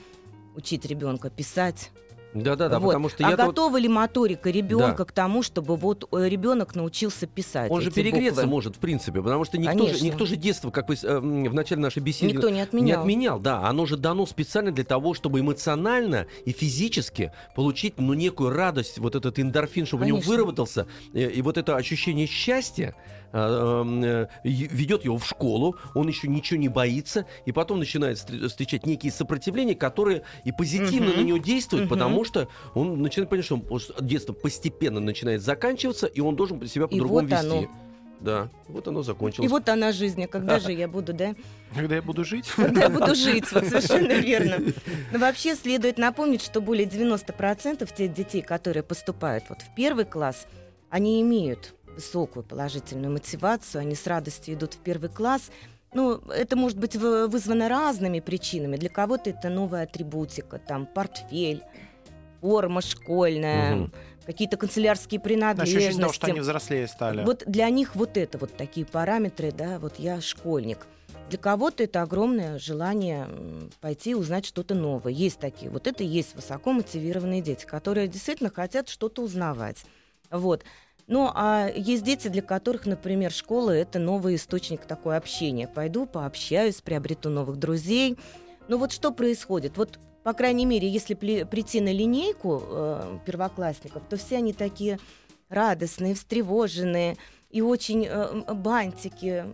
учить 0.56 0.84
ребенка 0.84 1.30
писать. 1.30 1.90
Да-да-да, 2.34 2.78
Вот. 2.78 2.88
потому 2.88 3.08
что 3.08 3.26
а 3.26 3.30
я 3.30 3.36
вот... 3.36 3.46
готова 3.46 3.76
ли 3.78 3.88
моторика 3.88 4.50
ребенка 4.50 4.98
Да. 4.98 5.04
к 5.04 5.12
тому, 5.12 5.42
чтобы 5.42 5.76
вот 5.76 6.08
э, 6.12 6.28
ребенок 6.28 6.74
научился 6.74 7.26
писать? 7.26 7.70
Он 7.70 7.80
же 7.80 7.90
перегреться 7.90 8.42
буквы? 8.42 8.50
может, 8.50 8.76
в 8.76 8.78
принципе, 8.78 9.22
потому 9.22 9.44
что 9.44 9.56
никто 9.58 9.78
же, 9.78 9.86
Конечно. 9.86 10.04
никто 10.04 10.26
же 10.26 10.36
детство, 10.36 10.70
как 10.70 10.88
вы 10.88 10.96
э, 11.02 11.18
в 11.18 11.54
начале 11.54 11.80
нашей 11.80 12.00
беседы 12.02 12.32
Никто 12.34 12.48
не 12.50 12.56
не 12.56 12.60
отменял. 12.62 13.00
отменял, 13.00 13.38
да. 13.40 13.66
Оно 13.66 13.86
же 13.86 13.96
дано 13.96 14.26
специально 14.26 14.70
для 14.72 14.84
того, 14.84 15.14
чтобы 15.14 15.40
эмоционально 15.40 16.26
и 16.44 16.52
физически 16.52 17.32
получить, 17.54 17.94
ну, 17.98 18.12
некую 18.14 18.50
радость, 18.50 18.98
вот 18.98 19.14
этот 19.14 19.38
эндорфин, 19.38 19.86
чтобы 19.86 20.02
у 20.04 20.06
него 20.06 20.18
Конечно. 20.18 20.32
выработался. 20.34 20.86
И, 21.14 21.22
и 21.22 21.42
вот 21.42 21.56
это 21.56 21.76
ощущение 21.76 22.26
счастья 22.26 22.94
э, 23.32 23.84
э, 24.04 24.26
ведет 24.44 25.04
его 25.04 25.18
в 25.18 25.26
школу, 25.26 25.76
он 25.94 26.08
еще 26.08 26.28
ничего 26.28 26.58
не 26.60 26.68
боится, 26.68 27.26
и 27.46 27.52
потом 27.52 27.78
начинает 27.78 28.18
встр- 28.18 28.48
встречать 28.48 28.86
некие 28.86 29.12
сопротивления, 29.12 29.74
которые 29.74 30.22
и 30.44 30.52
позитивно 30.52 31.10
Мгм. 31.10 31.16
на 31.20 31.24
него 31.24 31.38
действуют, 31.38 31.84
Мгм. 31.86 31.90
потому 31.90 32.24
что 32.28 32.48
он 32.74 33.02
начинает 33.02 33.28
понимать, 33.30 33.46
что 33.46 33.56
он 33.56 34.06
детство 34.06 34.32
постепенно 34.32 35.00
начинает 35.00 35.42
заканчиваться, 35.42 36.06
и 36.06 36.20
он 36.20 36.36
должен 36.36 36.64
себя 36.66 36.84
И 36.84 36.88
по-другому 36.88 37.20
вот 37.28 37.30
вести. 37.30 37.46
оно. 37.46 37.66
Да, 38.20 38.48
вот 38.66 38.88
оно 38.88 39.02
закончилось. 39.02 39.46
И 39.46 39.48
вот 39.48 39.68
она 39.68 39.92
жизнь, 39.92 40.24
а 40.24 40.26
когда 40.26 40.58
же 40.60 40.72
я 40.72 40.88
буду, 40.88 41.12
да? 41.12 41.34
Когда 41.74 41.96
я 41.96 42.02
буду 42.02 42.24
жить? 42.24 42.46
Когда 42.56 42.82
я 42.82 42.88
буду 42.88 43.14
жить, 43.14 43.50
вот 43.52 43.64
совершенно 43.68 44.12
верно. 44.14 44.58
Но 45.12 45.18
вообще 45.20 45.54
следует 45.54 45.98
напомнить, 45.98 46.42
что 46.42 46.60
более 46.60 46.86
90% 46.86 47.88
тех 47.96 48.12
детей, 48.12 48.42
которые 48.42 48.82
поступают 48.82 49.44
вот 49.48 49.62
в 49.62 49.72
первый 49.76 50.04
класс, 50.04 50.46
они 50.90 51.20
имеют 51.22 51.74
высокую 51.94 52.42
положительную 52.44 53.12
мотивацию, 53.12 53.80
они 53.82 53.94
с 53.94 54.06
радостью 54.06 54.54
идут 54.54 54.74
в 54.74 54.78
первый 54.78 55.10
класс. 55.10 55.50
Ну, 55.94 56.16
это 56.28 56.56
может 56.56 56.76
быть 56.78 56.96
вы- 56.96 57.28
вызвано 57.28 57.68
разными 57.68 58.20
причинами. 58.20 58.76
Для 58.76 58.88
кого-то 58.90 59.30
это 59.30 59.48
новая 59.48 59.84
атрибутика, 59.84 60.58
там, 60.58 60.86
портфель, 60.86 61.62
форма 62.40 62.80
школьная, 62.80 63.74
Мгм. 63.76 63.92
какие-то 64.26 64.56
канцелярские 64.56 65.20
Ощущение 65.20 65.40
того, 65.42 66.12
что 66.12 66.20
принадлежности. 66.20 66.30
они 66.30 66.40
взрослее 66.40 66.86
стали. 66.88 67.24
Вот 67.24 67.44
для 67.46 67.68
них 67.70 67.96
вот 67.96 68.16
это 68.16 68.38
вот 68.38 68.56
такие 68.56 68.86
параметры, 68.86 69.52
да, 69.52 69.78
вот 69.78 69.98
я 69.98 70.20
школьник. 70.20 70.86
Для 71.30 71.38
кого-то 71.38 71.82
это 71.82 72.02
огромное 72.02 72.58
желание 72.58 73.28
пойти 73.80 74.14
узнать 74.14 74.46
что-то 74.46 74.74
новое. 74.74 75.12
Есть 75.12 75.38
такие. 75.38 75.70
Вот 75.70 75.86
это 75.86 76.02
и 76.02 76.06
есть 76.06 76.34
высоко 76.34 76.72
мотивированные 76.72 77.42
дети, 77.42 77.66
которые 77.66 78.08
действительно 78.08 78.50
хотят 78.50 78.88
что-то 78.88 79.22
узнавать. 79.22 79.84
Вот. 80.30 80.64
Ну, 81.06 81.30
а 81.34 81.70
есть 81.74 82.02
дети, 82.02 82.28
для 82.28 82.42
которых, 82.42 82.84
например, 82.86 83.30
школа– 83.32 83.70
это 83.72 83.98
новый 83.98 84.36
источник 84.36 84.84
такой 84.84 85.16
общения. 85.16 85.66
Пойду, 85.66 86.06
пообщаюсь, 86.06 86.82
приобрету 86.82 87.30
новых 87.30 87.56
друзей. 87.56 88.18
Но 88.68 88.76
вот 88.76 88.92
что 88.92 89.10
происходит? 89.10 89.76
Вот, 89.78 89.98
по 90.28 90.34
крайней 90.34 90.66
мере, 90.66 90.86
если 90.86 91.14
прийти 91.14 91.80
на 91.80 91.90
линейку 91.90 92.62
э, 92.62 93.18
первоклассников, 93.24 94.02
то 94.10 94.18
все 94.18 94.36
они 94.36 94.52
такие 94.52 94.98
радостные, 95.48 96.14
встревоженные 96.14 97.16
и 97.48 97.62
очень 97.62 98.06
э, 98.06 98.42
бантики, 98.52 99.46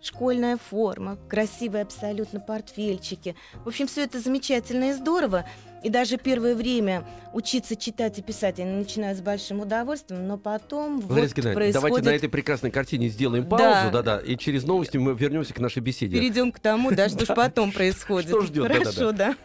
школьная 0.00 0.56
форма, 0.56 1.18
красивые 1.28 1.82
абсолютно 1.82 2.40
портфельчики. 2.40 3.36
В 3.64 3.68
общем, 3.68 3.86
все 3.86 4.02
это 4.02 4.18
замечательно 4.18 4.90
и 4.90 4.92
здорово. 4.92 5.46
И 5.84 5.88
даже 5.88 6.16
первое 6.16 6.56
время 6.56 7.06
учиться 7.32 7.76
читать 7.76 8.18
и 8.18 8.22
писать 8.22 8.58
они 8.58 8.72
начинают 8.72 9.18
с 9.18 9.20
большим 9.20 9.60
удовольствием, 9.60 10.26
но 10.26 10.36
потом 10.36 10.98
вот 10.98 11.12
Лариса 11.12 11.34
Геннадьевна, 11.36 11.54
происходит... 11.54 11.74
давайте 11.74 12.10
на 12.10 12.14
этой 12.16 12.28
прекрасной 12.28 12.72
картине 12.72 13.06
сделаем 13.06 13.48
паузу, 13.48 13.92
да-да, 13.92 14.18
и 14.18 14.36
через 14.36 14.64
новости 14.64 14.96
мы 14.96 15.14
вернемся 15.14 15.54
к 15.54 15.60
нашей 15.60 15.78
беседе. 15.78 16.16
Перейдем 16.16 16.50
к 16.50 16.58
тому, 16.58 16.90
да, 16.90 17.08
что 17.08 17.24
ж 17.24 17.28
потом 17.28 17.70
происходит. 17.72 18.30
Что 18.30 18.42
ждет. 18.42 18.66
Хорошо, 18.66 19.12
да. 19.12 19.36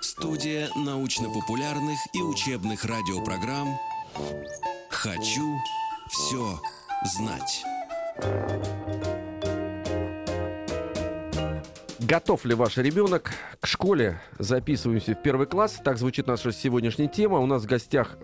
Студия 0.00 0.68
научно-популярных 0.76 1.98
и 2.14 2.22
учебных 2.22 2.84
радиопрограмм 2.84 3.78
«Хочу 4.90 5.56
все 6.08 6.60
знать». 7.04 7.64
Готов 12.00 12.46
ли 12.46 12.54
ваш 12.54 12.78
ребенок 12.78 13.30
к 13.60 13.66
школе? 13.66 14.20
Записываемся 14.38 15.14
в 15.14 15.22
первый 15.22 15.46
класс. 15.46 15.80
Так 15.84 15.98
звучит 15.98 16.26
наша 16.26 16.50
сегодняшняя 16.50 17.08
тема. 17.08 17.38
У 17.38 17.46
нас 17.46 17.64
в 17.64 17.66
гостях 17.66 18.16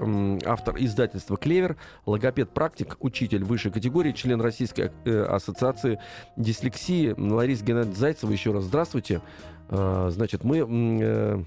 автор 0.46 0.76
издательства 0.78 1.36
«Клевер», 1.36 1.76
логопед-практик, 2.06 2.96
учитель 3.00 3.44
высшей 3.44 3.70
категории, 3.70 4.12
член 4.12 4.40
Российской 4.40 4.92
э, 5.04 5.22
ассоциации 5.24 6.00
дислексии 6.38 7.14
Лариса 7.18 7.64
Геннадьевна 7.64 7.98
Зайцева. 7.98 8.32
Еще 8.32 8.50
раз 8.52 8.64
здравствуйте. 8.64 9.20
А, 9.68 10.08
значит, 10.10 10.42
мы 10.42 10.66
э, 10.66 11.44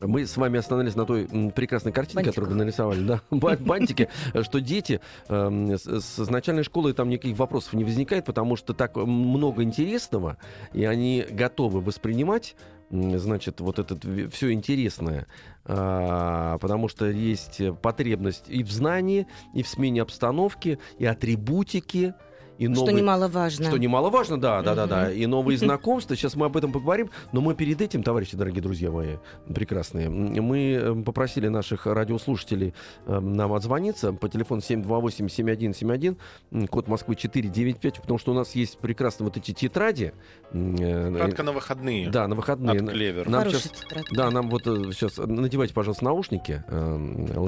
Мы 0.00 0.26
с 0.26 0.36
вами 0.36 0.58
остановились 0.58 0.96
на 0.96 1.04
той 1.04 1.26
прекрасной 1.54 1.92
картине, 1.92 2.24
которую 2.24 2.50
вы 2.50 2.56
нарисовали, 2.56 3.00
да, 3.02 3.20
бантики, 3.30 4.08
что 4.42 4.60
дети 4.60 5.00
эм, 5.28 5.76
с 5.76 6.18
начальной 6.30 6.62
школы 6.62 6.94
там 6.94 7.10
никаких 7.10 7.36
вопросов 7.36 7.74
не 7.74 7.84
возникает, 7.84 8.24
потому 8.24 8.56
что 8.56 8.72
так 8.72 8.96
много 8.96 9.62
интересного, 9.62 10.38
и 10.72 10.84
они 10.84 11.26
готовы 11.30 11.80
воспринимать 11.80 12.56
значит, 12.90 13.60
вот 13.60 13.78
это 13.78 13.96
все 14.30 14.52
интересное, 14.52 15.26
а, 15.64 16.58
потому 16.58 16.88
что 16.88 17.08
есть 17.08 17.60
потребность 17.82 18.44
и 18.48 18.64
в 18.64 18.72
знании, 18.72 19.26
и 19.54 19.62
в 19.62 19.68
смене 19.68 20.02
обстановки, 20.02 20.78
и 20.98 21.06
атрибутики, 21.06 22.14
и 22.60 22.68
новые... 22.68 22.88
Что 22.88 22.98
немаловажно. 23.00 23.66
Что 23.68 23.78
немаловажно, 23.78 24.38
да, 24.38 24.60
да, 24.60 24.74
да, 24.74 24.86
да. 24.86 25.10
И 25.10 25.24
новые 25.24 25.56
знакомства. 25.66 26.14
Сейчас 26.14 26.36
мы 26.36 26.44
об 26.44 26.58
этом 26.58 26.72
поговорим. 26.72 27.08
Но 27.32 27.40
мы 27.40 27.54
перед 27.54 27.80
этим, 27.80 28.02
товарищи, 28.02 28.36
дорогие 28.36 28.60
друзья 28.60 28.90
мои, 28.90 29.16
прекрасные, 29.52 30.10
мы 30.10 30.72
эм, 30.74 31.02
попросили 31.02 31.48
наших 31.48 31.86
радиослушателей 31.86 32.74
эм, 33.06 33.32
нам 33.32 33.54
отзвониться 33.54 34.12
по 34.12 34.28
телефону 34.28 34.60
728-7171, 34.60 36.18
код 36.66 36.86
Москвы 36.86 37.16
495, 37.16 38.02
потому 38.02 38.18
что 38.18 38.32
у 38.32 38.34
нас 38.34 38.54
есть 38.54 38.76
прекрасные 38.78 39.24
вот 39.24 39.38
эти 39.38 39.52
тетради. 39.52 40.12
Кратко 40.52 41.42
на 41.42 41.52
выходные. 41.52 42.10
Да, 42.10 42.28
на 42.28 42.34
выходные. 42.34 42.82
От 42.82 42.90
Клевер. 42.90 43.26
Нам 43.26 43.48
сейчас, 43.48 43.72
да, 44.10 44.30
нам 44.30 44.50
вот 44.50 44.64
сейчас 44.64 45.18
э, 45.18 45.24
надевайте, 45.24 45.72
пожалуйста, 45.72 46.04
наушники, 46.04 46.62
э, 46.68 46.98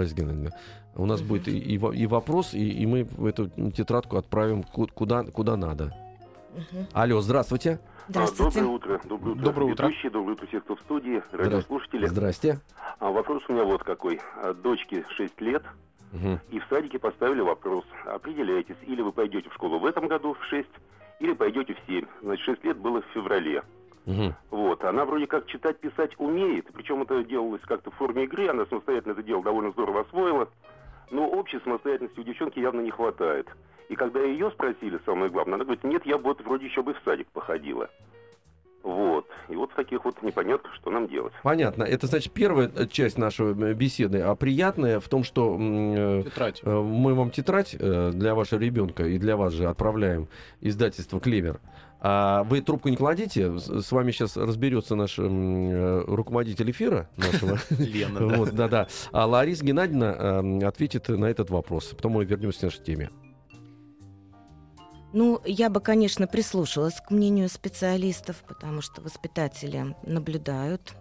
Лесгин. 0.01 0.51
У 0.95 1.07
нас 1.07 1.23
будет 1.23 1.49
и, 1.49 1.59
и, 1.59 1.75
и 1.75 2.07
вопрос, 2.07 2.53
и, 2.53 2.69
и 2.69 2.87
мы 2.87 3.09
эту 3.27 3.49
тетрадку 3.71 4.19
отправим 4.19 4.63
куда, 5.03 5.25
куда 5.25 5.57
надо. 5.57 5.93
Угу. 6.55 6.87
Алло, 6.93 7.21
здравствуйте. 7.21 7.81
Здравствуйте. 8.07 8.61
Доброе 8.61 8.75
утро. 8.77 9.01
Доброе 9.05 9.33
утро. 9.33 9.45
Доброе 9.45 9.73
утро. 9.73 9.87
Ведущие, 9.87 10.11
доброе 10.13 10.33
утро 10.35 10.47
всех, 10.47 10.63
кто 10.63 10.77
в 10.77 10.81
студии, 10.81 11.23
радиослушатели. 11.33 12.07
Здрасте. 12.07 12.61
А, 13.01 13.11
вопрос 13.11 13.43
у 13.49 13.53
меня 13.53 13.65
вот 13.65 13.83
какой. 13.83 14.21
А, 14.37 14.55
дочке 14.55 15.05
6 15.17 15.41
лет, 15.41 15.65
угу. 16.13 16.39
и 16.51 16.61
в 16.61 16.67
садике 16.71 17.01
поставили 17.01 17.41
вопрос. 17.41 17.85
Определяйтесь, 18.07 18.77
или 18.87 19.03
вы 19.03 19.11
пойдете 19.11 19.51
в 19.51 19.55
школу 19.55 19.81
в 19.81 19.87
этом 19.87 20.07
году 20.07 20.35
в 20.35 20.45
6, 20.45 20.69
или 21.19 21.33
пойдете 21.33 21.75
в 21.75 21.79
7. 21.89 22.07
Значит, 22.23 22.45
6 22.45 22.65
лет 22.65 22.77
было 22.77 23.03
в 23.03 23.07
феврале. 23.07 23.65
Угу. 24.07 24.35
Вот. 24.51 24.85
Она 24.85 25.05
вроде 25.05 25.27
как 25.27 25.47
читать, 25.47 25.81
писать 25.81 26.13
умеет. 26.19 26.69
Причем 26.73 27.03
это 27.03 27.25
делалось 27.25 27.63
как-то 27.63 27.91
в 27.91 27.95
форме 27.95 28.23
игры. 28.23 28.47
Она 28.47 28.67
самостоятельно 28.67 29.15
это 29.15 29.25
дело 29.25 29.43
довольно 29.43 29.73
здорово 29.73 30.03
освоила. 30.03 30.49
Но 31.11 31.29
общей 31.29 31.59
самостоятельности 31.59 32.21
у 32.21 32.23
девчонки 32.23 32.61
явно 32.61 32.83
не 32.83 32.93
хватает. 32.93 33.49
И 33.89 33.97
когда 33.97 34.21
ее 34.21 34.51
спросили, 34.51 34.99
самое 35.05 35.31
главное, 35.31 35.55
она 35.57 35.65
говорит, 35.65 35.85
нет, 35.85 36.05
я 36.07 36.19
вот 36.19 36.41
вроде 36.43 36.67
еще 36.67 36.83
бы 36.83 36.95
в 36.95 37.01
садик 37.05 37.29
походила. 37.29 37.89
Вот. 38.83 39.27
И 39.49 39.55
вот 39.55 39.71
в 39.71 39.75
таких 39.75 40.05
вот 40.05 40.21
непонятно, 40.23 40.71
что 40.75 40.91
нам 40.91 41.07
делать. 41.07 41.33
Понятно. 41.43 41.85
Это, 41.85 42.07
значит, 42.07 42.33
первая 42.33 42.71
часть 42.91 43.17
нашей 43.17 43.53
э, 43.53 43.75
беседы. 43.75 44.21
А 44.21 44.35
приятная 44.35 44.99
в 44.99 45.09
том, 45.09 45.23
что 45.23 45.57
э, 45.59 46.23
тетрадь. 46.25 46.61
Э, 46.65 46.81
мы 46.81 47.15
вам 47.15 47.31
тетрадь 47.31 47.77
э, 47.79 48.11
для 48.13 48.35
вашего 48.35 48.59
ребенка 48.59 49.05
и 49.07 49.19
для 49.19 49.37
вас 49.37 49.53
же 49.53 49.67
отправляем 49.67 50.29
издательство 50.61 51.21
«Клевер». 51.21 51.61
А 52.05 52.43
вы 52.43 52.61
трубку 52.63 52.89
не 52.89 52.97
кладите, 52.97 53.57
с 53.59 53.93
вами 53.93 54.11
сейчас 54.11 54.37
разберется 54.37 54.97
наш 54.97 55.21
э, 55.21 56.05
руководитель 56.09 56.73
эфира 56.73 57.09
нашего. 57.17 57.59
Лена, 57.79 58.19
да. 58.19 58.37
Вот, 58.37 58.51
да, 58.51 58.69
да. 58.69 58.89
А 59.13 59.27
Лариса 59.27 59.65
Геннадьевна 59.65 60.17
э, 60.19 60.67
ответит 60.67 61.09
на 61.09 61.27
этот 61.27 61.51
вопрос. 61.51 61.95
Потом 61.97 62.13
мы 62.13 62.25
вернемся 62.25 62.59
к 62.59 62.63
нашей 62.65 62.83
теме. 62.83 63.11
Ну, 65.13 65.41
я 65.45 65.69
бы, 65.69 65.81
конечно, 65.81 66.27
прислушалась 66.27 66.95
к 66.95 67.11
мнению 67.11 67.49
специалистов, 67.51 68.43
потому 68.49 68.81
что 68.81 69.03
воспитатели 69.03 69.95
наблюдают, 70.05 70.95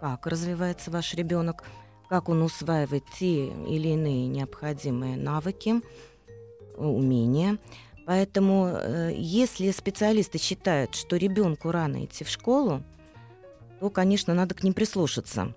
как 0.00 0.26
развивается 0.26 0.92
ваш 0.92 1.14
ребенок, 1.14 1.64
как 2.08 2.28
он 2.28 2.42
усваивает 2.42 3.04
те 3.18 3.48
или 3.48 3.88
иные 3.88 4.28
необходимые 4.28 5.16
навыки, 5.16 5.82
умения. 6.76 7.58
Поэтому, 8.06 8.68
э, 8.68 9.12
если 9.14 9.70
специалисты 9.72 10.38
считают, 10.38 10.94
что 10.94 11.16
ребенку 11.16 11.72
рано 11.72 12.04
идти 12.04 12.24
в 12.24 12.30
школу, 12.30 12.82
то, 13.80 13.90
конечно, 13.90 14.32
надо 14.32 14.54
к 14.54 14.62
ним 14.62 14.74
прислушаться. 14.74 15.54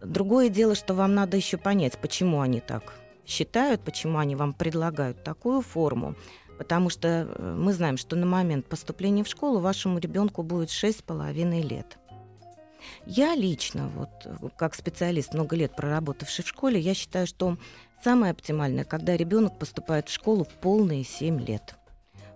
Другое 0.00 0.48
дело, 0.48 0.74
что 0.74 0.94
вам 0.94 1.14
надо 1.14 1.36
еще 1.36 1.56
понять, 1.56 1.98
почему 1.98 2.40
они 2.40 2.60
так 2.60 2.94
считают, 3.24 3.82
почему 3.82 4.18
они 4.18 4.36
вам 4.36 4.52
предлагают 4.52 5.22
такую 5.22 5.60
форму. 5.62 6.14
Потому 6.58 6.90
что 6.90 7.08
э, 7.08 7.54
мы 7.56 7.72
знаем, 7.72 7.96
что 7.96 8.16
на 8.16 8.26
момент 8.26 8.66
поступления 8.66 9.24
в 9.24 9.28
школу 9.28 9.60
вашему 9.60 9.98
ребенку 9.98 10.42
будет 10.42 10.68
6,5 10.68 11.62
лет. 11.62 11.98
Я 13.06 13.34
лично, 13.34 13.88
вот 13.88 14.10
как 14.56 14.74
специалист, 14.74 15.34
много 15.34 15.56
лет 15.56 15.74
проработавший 15.74 16.44
в 16.44 16.48
школе, 16.48 16.78
я 16.78 16.94
считаю, 16.94 17.26
что 17.26 17.56
самое 18.02 18.32
оптимальное, 18.32 18.84
когда 18.84 19.16
ребенок 19.16 19.58
поступает 19.58 20.08
в 20.08 20.12
школу 20.12 20.44
в 20.44 20.52
полные 20.60 21.04
7 21.04 21.40
лет 21.40 21.78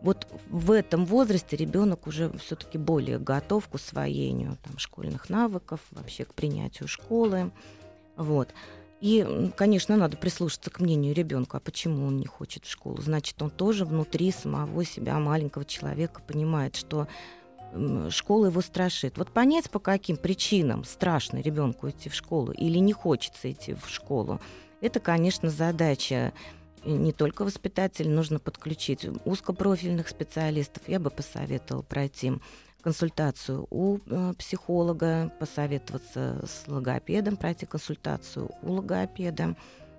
вот 0.03 0.27
в 0.51 0.73
этом 0.73 1.07
возрасте 1.07 1.57
ребенок 1.57 2.07
уже 2.07 2.31
все-таки 2.39 2.77
более 2.77 3.19
готов 3.19 3.69
к 3.69 3.75
усвоению 3.75 4.59
там, 4.63 4.77
школьных 4.79 5.31
навыков, 5.31 5.81
вообще 5.91 6.25
к 6.25 6.35
принятию 6.35 6.89
школы. 6.89 7.53
Вот. 8.17 8.53
И, 9.03 9.51
конечно, 9.57 9.97
надо 9.97 10.17
прислушаться 10.17 10.71
к 10.71 10.79
мнению 10.79 11.13
ребенка, 11.13 11.57
а 11.57 11.61
почему 11.61 12.07
он 12.07 12.19
не 12.19 12.27
хочет 12.27 12.65
в 12.65 12.71
школу. 12.71 13.03
Значит, 13.03 13.43
он 13.43 13.51
тоже 13.51 13.85
внутри 13.85 14.31
самого 14.31 14.85
себя, 14.85 15.19
маленького 15.19 15.65
человека, 15.65 16.23
понимает, 16.25 16.77
что 16.77 17.09
школа 18.11 18.47
его 18.47 18.61
страшит. 18.61 19.19
Вот 19.19 19.33
понять, 19.33 19.69
по 19.71 19.81
каким 19.81 20.17
причинам 20.17 20.85
страшно 20.85 21.39
ребенку 21.39 21.91
идти 21.91 22.11
в 22.11 22.15
школу 22.15 22.53
или 22.53 22.79
не 22.79 22.93
хочется 22.93 23.51
идти 23.51 23.75
в 23.75 23.89
школу, 23.89 24.41
это, 24.81 25.01
конечно, 25.01 25.51
задача 25.51 26.33
не 26.85 27.13
только 27.13 27.45
воспитатель, 27.45 28.09
нужно 28.09 28.39
подключить 28.39 29.05
узкопрофильных 29.25 30.09
специалистов. 30.09 30.85
Я 30.87 31.01
бы 31.01 31.11
посоветовала 31.11 31.83
пройти 31.83 32.35
консультацию 32.83 33.67
у 33.71 33.99
э, 34.07 34.35
психолога, 34.39 35.33
посоветоваться 35.39 36.45
с 36.45 36.69
логопедом, 36.69 37.37
пройти 37.37 37.65
консультацию 37.67 38.51
у 38.63 38.73
логопеда, 38.73 39.57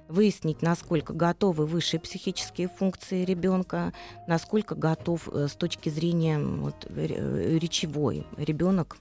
выяснить, 0.07 0.61
насколько 0.61 1.13
готовы 1.13 1.65
высшие 1.65 1.99
психические 1.99 2.67
функции 2.67 3.25
ребенка, 3.25 3.93
насколько 4.27 4.75
готов 4.75 5.27
э, 5.29 5.47
с 5.47 5.53
точки 5.53 5.89
зрения 5.89 6.39
вот, 6.39 6.85
э, 6.89 7.57
речевой 7.57 8.25
ребенок 8.37 8.97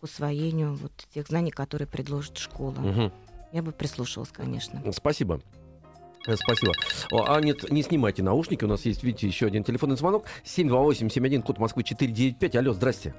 к 0.00 0.04
усвоению 0.04 0.74
вот 0.76 0.92
тех 1.14 1.28
знаний, 1.28 1.50
которые 1.50 1.86
предложит 1.86 2.38
школа. 2.38 2.78
Угу. 2.78 3.12
Я 3.52 3.62
бы 3.62 3.72
прислушалась, 3.72 4.30
конечно. 4.30 4.82
Спасибо. 4.92 5.40
Э, 6.26 6.34
спасибо. 6.36 6.72
А 7.12 7.40
нет, 7.40 7.70
не 7.70 7.82
снимайте 7.82 8.22
наушники. 8.22 8.64
У 8.64 8.68
нас 8.68 8.84
есть, 8.84 9.02
видите, 9.02 9.26
еще 9.26 9.46
один 9.46 9.64
телефонный 9.64 9.96
звонок. 9.96 10.24
728-71, 10.44 11.42
код 11.42 11.58
Москвы 11.58 11.82
495. 11.84 12.56
Алло, 12.56 12.72
здрасте. 12.72 13.14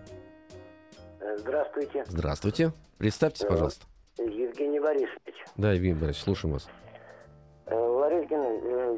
Э, 1.20 1.38
здравствуйте. 1.38 2.04
Здравствуйте. 2.08 2.74
Представьтесь, 2.98 3.43
э, 3.43 3.48
пожалуйста. 3.48 3.86
Евгений 4.17 4.80
Борисович. 4.80 5.36
Да, 5.56 5.72
Евгений 5.72 6.00
Борисович, 6.00 6.24
слушаем 6.24 6.54
вас. 6.54 6.67
Лариса 7.70 8.28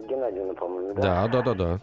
Геннадьевна, 0.08 0.54
по-моему, 0.54 0.94
да? 0.94 1.28
Да, 1.28 1.28
да, 1.28 1.42
да, 1.42 1.54
да. 1.54 1.82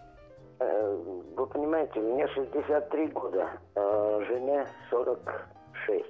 Вы 1.36 1.46
понимаете, 1.48 2.00
мне 2.00 2.26
63 2.28 3.08
года, 3.08 3.50
а 3.74 4.20
жене 4.26 4.66
46. 4.90 6.04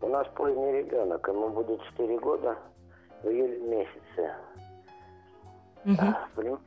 У 0.00 0.08
нас 0.08 0.26
поздний 0.34 0.72
ребенок, 0.72 1.28
ему 1.28 1.50
будет 1.50 1.80
4 1.92 2.18
года 2.18 2.56
в 3.22 3.28
июле 3.28 3.58
месяце. 3.60 4.34
Угу. 5.84 6.58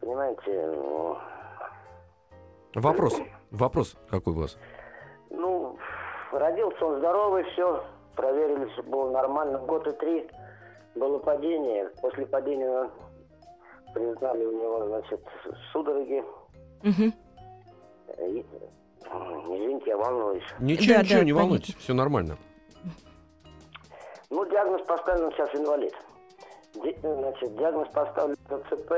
Понимаете, 0.00 0.72
ну... 0.74 1.18
Вопрос. 2.74 3.18
Вопрос 3.50 3.96
какой 4.10 4.34
у 4.34 4.40
вас? 4.40 4.58
Ну, 5.30 5.78
родился 6.32 6.84
он 6.84 6.98
здоровый, 6.98 7.44
все, 7.52 7.84
проверили, 8.14 8.66
все 8.72 8.82
было 8.82 9.10
нормально. 9.10 9.58
Год 9.58 9.86
и 9.86 9.92
три 9.92 10.28
было 10.94 11.18
падение. 11.18 11.88
После 12.00 12.26
падения 12.26 12.90
признали 13.94 14.44
у 14.44 14.52
него, 14.52 14.86
значит, 14.86 15.20
судороги. 15.72 16.22
Угу. 16.82 17.12
И, 18.18 18.46
извините, 19.44 19.90
я 19.90 19.96
волнуюсь. 19.96 20.44
Ничего, 20.58 20.96
да, 20.96 21.02
ничего, 21.02 21.18
да, 21.20 21.24
не 21.24 21.32
волнуйтесь, 21.32 21.76
все 21.76 21.94
нормально. 21.94 22.36
Ну, 24.28 24.44
диагноз 24.50 24.82
поставлен 24.82 25.30
сейчас 25.32 25.54
инвалид. 25.54 25.94
Значит, 27.02 27.56
диагноз 27.56 27.88
поставлен 27.88 28.36
ЦП. 28.48 28.92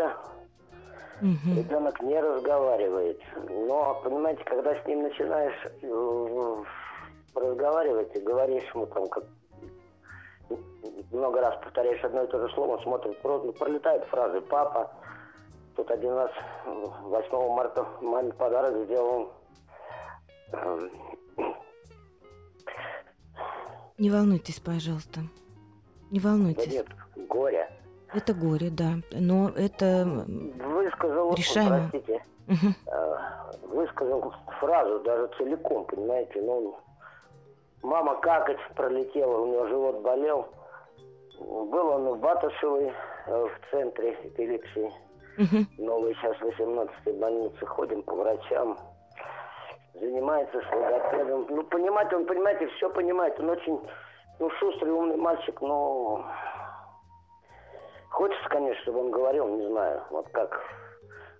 Угу. 1.20 1.56
Ребенок 1.56 2.00
не 2.00 2.20
разговаривает. 2.20 3.20
Но, 3.48 4.00
понимаете, 4.04 4.44
когда 4.44 4.74
с 4.74 4.86
ним 4.86 5.02
начинаешь 5.02 5.66
э, 5.82 6.64
разговаривать 7.34 8.14
и 8.14 8.20
говоришь 8.20 8.70
ему 8.74 8.86
там, 8.86 9.08
как 9.08 9.24
много 11.10 11.40
раз 11.40 11.56
повторяешь 11.62 12.02
одно 12.04 12.22
и 12.24 12.26
то 12.28 12.40
же 12.40 12.54
слово, 12.54 12.76
он 12.76 12.82
смотрит, 12.82 13.18
пролетают 13.20 14.04
фразы 14.04 14.40
«папа». 14.42 14.90
Тут 15.76 15.90
один 15.90 16.12
раз 16.12 16.30
8 16.66 17.54
марта 17.54 17.86
маме 18.00 18.32
подарок 18.32 18.84
сделал. 18.84 19.32
Не 23.96 24.10
волнуйтесь, 24.10 24.60
пожалуйста. 24.60 25.20
Не 26.10 26.20
волнуйтесь. 26.20 26.66
Да 26.66 26.72
нет, 26.72 27.28
горе. 27.28 27.68
Это 28.14 28.34
горе, 28.34 28.70
да. 28.70 28.94
Но 29.12 29.50
это 29.50 30.04
Высказал, 30.06 31.34
решаемо. 31.34 31.88
простите, 31.90 32.24
э, 32.86 33.14
высказал 33.66 34.32
фразу 34.60 35.00
даже 35.00 35.28
целиком, 35.36 35.84
понимаете, 35.84 36.40
ну, 36.40 36.76
мама 37.82 38.18
какать 38.20 38.56
пролетела, 38.74 39.40
у 39.42 39.46
нее 39.46 39.68
живот 39.68 40.00
болел. 40.02 40.48
Был 41.38 41.88
он 41.88 42.14
в 42.14 42.18
Батышевой, 42.20 42.92
э, 43.26 43.46
в 43.46 43.70
центре 43.70 44.14
эпилепсии. 44.24 44.90
Мгм. 45.36 45.68
Новый 45.78 46.14
сейчас 46.16 46.36
18-й 46.40 47.12
больнице, 47.12 47.66
ходим 47.66 48.02
по 48.02 48.16
врачам. 48.16 48.76
Занимается 49.94 50.60
с 50.60 50.74
логопедом. 50.74 51.46
Ну, 51.50 51.62
понимать 51.64 52.12
он, 52.12 52.24
понимаете, 52.26 52.66
все 52.76 52.88
понимает. 52.90 53.38
Он 53.38 53.50
очень, 53.50 53.80
ну, 54.38 54.50
шустрый, 54.50 54.92
умный 54.92 55.16
мальчик, 55.16 55.60
но... 55.60 56.24
Хочется, 58.10 58.48
конечно, 58.48 58.82
чтобы 58.82 59.00
он 59.00 59.10
говорил, 59.10 59.46
не 59.48 59.66
знаю, 59.68 60.02
вот 60.10 60.28
как, 60.30 60.60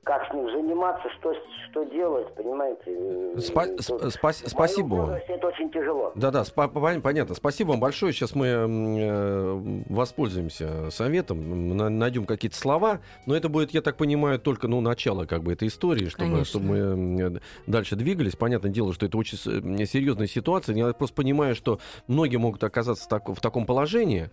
как 0.04 0.30
с 0.30 0.32
ним 0.34 0.46
заниматься, 0.50 1.08
что, 1.18 1.34
что 1.70 1.84
делать, 1.84 2.34
понимаете. 2.34 2.90
Спа- 3.36 3.66
Э, 3.66 3.78
с- 3.82 3.86
тут 3.86 4.00
спас- 4.14 4.38
в 4.38 4.42
моем 4.42 4.48
спасибо 4.50 4.94
вам. 4.94 5.10
Это 5.10 5.46
очень 5.48 5.70
тяжело. 5.70 6.12
Да-да, 6.14 6.42
спа- 6.42 7.00
понятно. 7.00 7.34
Спасибо 7.34 7.70
вам 7.70 7.80
большое. 7.80 8.12
Сейчас 8.12 8.34
мы 8.34 8.46
э, 8.46 9.82
воспользуемся 9.88 10.90
советом, 10.90 11.76
на- 11.76 11.88
найдем 11.90 12.24
какие-то 12.24 12.56
слова, 12.56 13.00
но 13.26 13.34
это 13.36 13.48
будет, 13.48 13.72
я 13.72 13.82
так 13.82 13.96
понимаю, 13.96 14.38
только 14.38 14.68
ну, 14.68 14.80
начало 14.80 15.26
как 15.26 15.42
бы 15.42 15.52
этой 15.52 15.68
истории, 15.68 16.06
чтобы, 16.08 16.24
Конечно. 16.24 16.44
чтобы 16.44 16.66
мы 16.66 17.20
э, 17.36 17.38
дальше 17.66 17.96
двигались. 17.96 18.36
Понятное 18.36 18.70
дело, 18.70 18.92
что 18.94 19.06
это 19.06 19.18
очень 19.18 19.38
м, 19.52 19.84
серьезная 19.86 20.26
ситуация. 20.26 20.74
Я 20.74 20.92
просто 20.92 21.14
понимаю, 21.16 21.54
что 21.54 21.80
многие 22.06 22.36
могут 22.36 22.62
оказаться 22.64 23.04
в, 23.04 23.08
так- 23.08 23.28
в 23.28 23.40
таком 23.40 23.66
положении. 23.66 24.30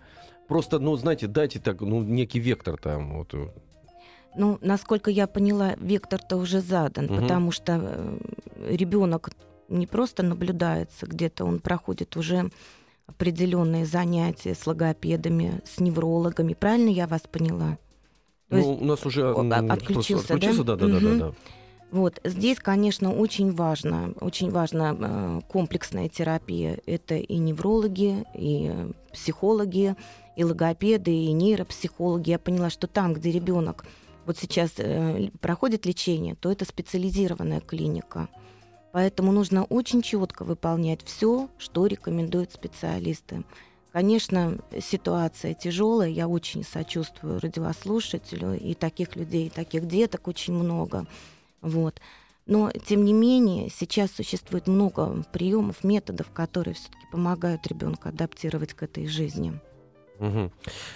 Просто, 0.47 0.78
ну, 0.80 0.95
знаете, 0.95 1.25
дайте 1.28 1.60
так, 1.60 1.82
ну, 1.82 2.01
некий 2.04 2.39
вектор 2.39 2.78
там. 2.78 3.17
Вот. 3.17 3.34
Э. 4.36 4.39
Ну, 4.39 4.58
насколько 4.62 5.10
я 5.12 5.28
поняла, 5.28 5.76
вектор-то 5.78 6.38
уже 6.38 6.62
задан, 6.62 7.06
Мгм. 7.06 7.21
потому 7.21 7.52
что 7.52 8.17
ребенок 8.67 9.30
не 9.69 9.88
просто 9.88 10.24
наблюдается 10.24 11.06
где-то, 11.08 11.45
он 11.45 11.60
проходит 11.60 12.17
уже 12.17 12.50
определенные 13.08 13.86
занятия 13.86 14.56
с 14.56 14.65
логопедами, 14.67 15.62
с 15.65 15.80
неврологами. 15.80 16.54
Правильно 16.54 16.89
я 16.89 17.08
вас 17.08 17.21
поняла? 17.32 17.78
То 18.50 18.58
Ну, 18.58 18.74
у 18.74 18.86
нас 18.86 19.06
уже 19.06 19.28
а- 19.32 19.74
отключился, 19.74 20.34
отключился, 20.36 20.63
да, 20.63 20.76
да, 20.76 20.88
да, 20.88 20.93
Мгм. 20.95 21.19
да, 21.19 21.26
да. 21.30 21.34
Вот 21.91 22.19
здесь, 22.24 22.60
конечно, 22.60 23.13
очень 23.13 23.54
важно, 23.54 24.13
очень 24.19 24.50
важна 24.50 24.95
э, 25.00 25.41
комплексная 25.48 26.10
терапия. 26.10 26.80
Это 26.86 27.15
и 27.15 27.38
неврологи, 27.38 28.26
и 28.34 28.71
э, 28.74 28.91
психологи, 29.13 29.95
и 30.36 30.43
логопеды, 30.43 31.12
и 31.12 31.32
нейропсихологи. 31.32 32.32
Я 32.32 32.39
поняла, 32.39 32.69
что 32.69 32.88
там, 32.88 33.13
где 33.13 33.32
ребенок 33.32 33.86
вот 34.26 34.38
сейчас 34.38 34.72
э, 34.78 35.30
проходит 35.40 35.86
лечение, 35.86 36.36
то 36.36 36.52
это 36.52 36.66
специализированная 36.66 37.62
клиника. 37.62 38.28
Поэтому 38.92 39.32
нужно 39.32 39.66
очень 39.66 40.02
четко 40.02 40.44
выполнять 40.44 41.04
все, 41.04 41.50
что 41.58 41.86
рекомендуют 41.86 42.54
специалисты. 42.54 43.44
Конечно, 43.92 44.58
ситуация 44.82 45.54
тяжелая, 45.54 46.10
я 46.10 46.28
очень 46.28 46.64
сочувствую 46.64 47.40
радиослушателю, 47.40 48.58
и 48.58 48.74
таких 48.74 49.16
людей, 49.16 49.48
и 49.48 49.50
таких 49.50 49.88
деток 49.88 50.28
очень 50.28 50.54
много. 50.54 51.06
Вот. 51.62 52.00
Но, 52.46 52.72
тем 52.72 53.06
не 53.06 53.14
менее, 53.14 53.70
сейчас 53.70 54.12
существует 54.12 54.68
много 54.68 55.24
приемов, 55.32 55.84
методов, 55.84 56.32
которые 56.32 56.76
все-таки 56.76 57.06
помогают 57.12 57.66
ребенку 57.68 58.10
адаптировать 58.10 58.74
к 58.74 58.84
этой 58.84 59.08
жизни. 59.08 59.60
Мгм. 60.19 60.51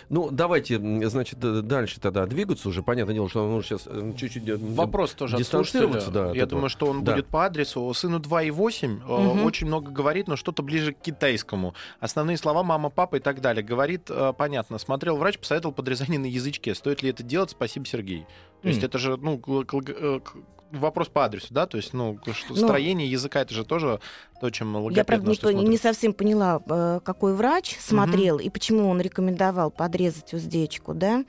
Ну, 0.10 0.29
давайте, 0.32 0.79
значит, 1.10 1.39
дальше 1.39 1.99
тогда 1.99 2.25
двигаться 2.25 2.69
уже. 2.69 2.82
Понятное 2.84 3.13
дело, 3.15 3.29
что 3.29 3.47
он 3.47 3.62
сейчас 3.63 3.88
чуть-чуть... 4.17 4.47
э, 4.47 4.58
Вопрос 4.58 5.12
тоже 5.13 5.36
от 5.36 5.39
дистанцироваться, 5.39 6.01
слушателя. 6.12 6.23
да, 6.23 6.27
Я 6.29 6.43
этого. 6.43 6.49
думаю, 6.49 6.69
что 6.69 6.86
он 6.88 7.03
Да. 7.03 7.13
будет 7.13 7.27
по 7.27 7.45
адресу. 7.45 7.93
Сыну 7.93 8.19
2,8. 8.19 9.01
э, 9.08 9.17
Мгм. 9.21 9.45
Очень 9.45 9.67
много 9.67 9.91
говорит, 9.91 10.27
но 10.27 10.36
что-то 10.36 10.63
ближе 10.63 10.93
к 10.93 10.99
китайскому. 11.01 11.73
Основные 11.99 12.38
слова 12.38 12.63
мама, 12.63 12.89
папа 12.89 13.17
и 13.17 13.19
так 13.19 13.41
далее. 13.41 13.63
Говорит, 13.63 14.03
э, 14.10 14.34
понятно. 14.38 14.77
Смотрел 14.77 15.17
врач, 15.17 15.38
посоветовал 15.38 15.73
подрезание 15.73 16.19
на 16.19 16.25
язычке. 16.25 16.73
Стоит 16.75 17.03
ли 17.03 17.10
это 17.10 17.23
делать? 17.23 17.49
Спасибо, 17.51 17.86
Сергей. 17.86 18.25
То 18.62 18.67
есть 18.67 18.80
М. 18.82 18.86
это 18.86 18.98
же, 18.98 19.17
ну, 19.17 19.41
э, 19.48 20.19
вопрос 20.72 21.08
по 21.08 21.26
адресу, 21.26 21.48
да? 21.54 21.65
То 21.65 21.78
есть, 21.78 21.93
ну, 21.93 22.19
что 22.34 22.54
Ну, 22.54 22.56
строение 22.56 23.10
языка, 23.10 23.41
это 23.41 23.54
же 23.54 23.65
тоже 23.65 24.00
то, 24.41 24.50
чем 24.50 24.76
логопед 24.76 24.98
Я, 24.98 25.04
правда, 25.06 25.26
на 25.26 25.30
не, 25.30 25.36
что 25.36 25.52
не 25.52 25.62
смотрит. 25.62 25.82
совсем 25.82 26.13
поняла, 26.13 26.62
э, 26.65 27.00
какой 27.04 27.34
врач 27.34 27.78
смотрел 27.80 28.38
и 28.38 28.50
почему 28.50 28.89
он 28.89 29.02
рекомендовал 29.02 29.72
подрезать 29.72 30.34
уздечку, 30.34 30.93
да? 30.93 31.26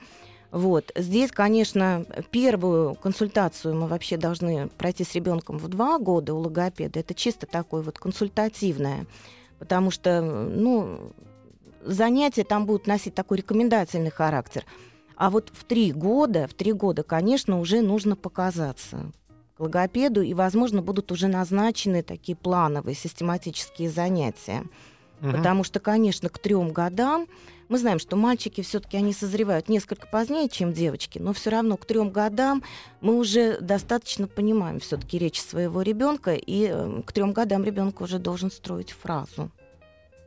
Вот. 0.51 0.91
Здесь, 0.95 1.31
конечно, 1.31 2.05
первую 2.29 2.95
консультацию 2.95 3.73
мы 3.73 3.87
вообще 3.87 4.17
должны 4.17 4.67
пройти 4.67 5.05
с 5.05 5.15
ребенком 5.15 5.57
в 5.57 5.69
два 5.69 5.97
года 5.97 6.33
у 6.33 6.39
логопеда. 6.39 6.99
Это 6.99 7.13
чисто 7.13 7.47
такое 7.47 7.81
вот 7.81 7.97
консультативное, 7.97 9.05
потому 9.59 9.91
что, 9.91 10.21
ну, 10.21 11.13
занятия 11.83 12.43
там 12.43 12.65
будут 12.65 12.85
носить 12.85 13.15
такой 13.15 13.37
рекомендательный 13.37 14.11
характер. 14.11 14.65
А 15.21 15.29
вот 15.29 15.51
в 15.53 15.65
три 15.65 15.91
года, 15.91 16.47
в 16.47 16.55
три 16.55 16.73
года, 16.73 17.03
конечно, 17.03 17.59
уже 17.59 17.81
нужно 17.81 18.15
показаться 18.15 19.11
к 19.55 19.59
логопеду, 19.59 20.23
и, 20.23 20.33
возможно, 20.33 20.81
будут 20.81 21.11
уже 21.11 21.27
назначены 21.27 22.01
такие 22.01 22.35
плановые 22.35 22.95
систематические 22.95 23.91
занятия. 23.91 24.63
Мгм. 25.19 25.33
Потому 25.33 25.63
что, 25.63 25.79
конечно, 25.79 26.27
к 26.29 26.39
трем 26.39 26.73
годам 26.73 27.27
мы 27.69 27.77
знаем, 27.77 27.99
что 27.99 28.15
мальчики 28.15 28.61
все-таки 28.61 28.97
они 28.97 29.13
созревают 29.13 29.69
несколько 29.69 30.07
позднее, 30.07 30.49
чем 30.49 30.73
девочки, 30.73 31.19
но 31.19 31.33
все 31.33 31.51
равно 31.51 31.77
к 31.77 31.85
трем 31.85 32.09
годам 32.09 32.63
мы 32.99 33.15
уже 33.15 33.59
достаточно 33.61 34.27
понимаем 34.27 34.79
все-таки 34.79 35.19
речь 35.19 35.39
своего 35.39 35.83
ребенка, 35.83 36.33
и 36.33 36.67
э, 36.67 37.01
к 37.05 37.11
трем 37.11 37.31
годам 37.31 37.63
ребенок 37.63 38.01
уже 38.01 38.17
должен 38.17 38.49
строить 38.49 38.89
фразу. 38.89 39.51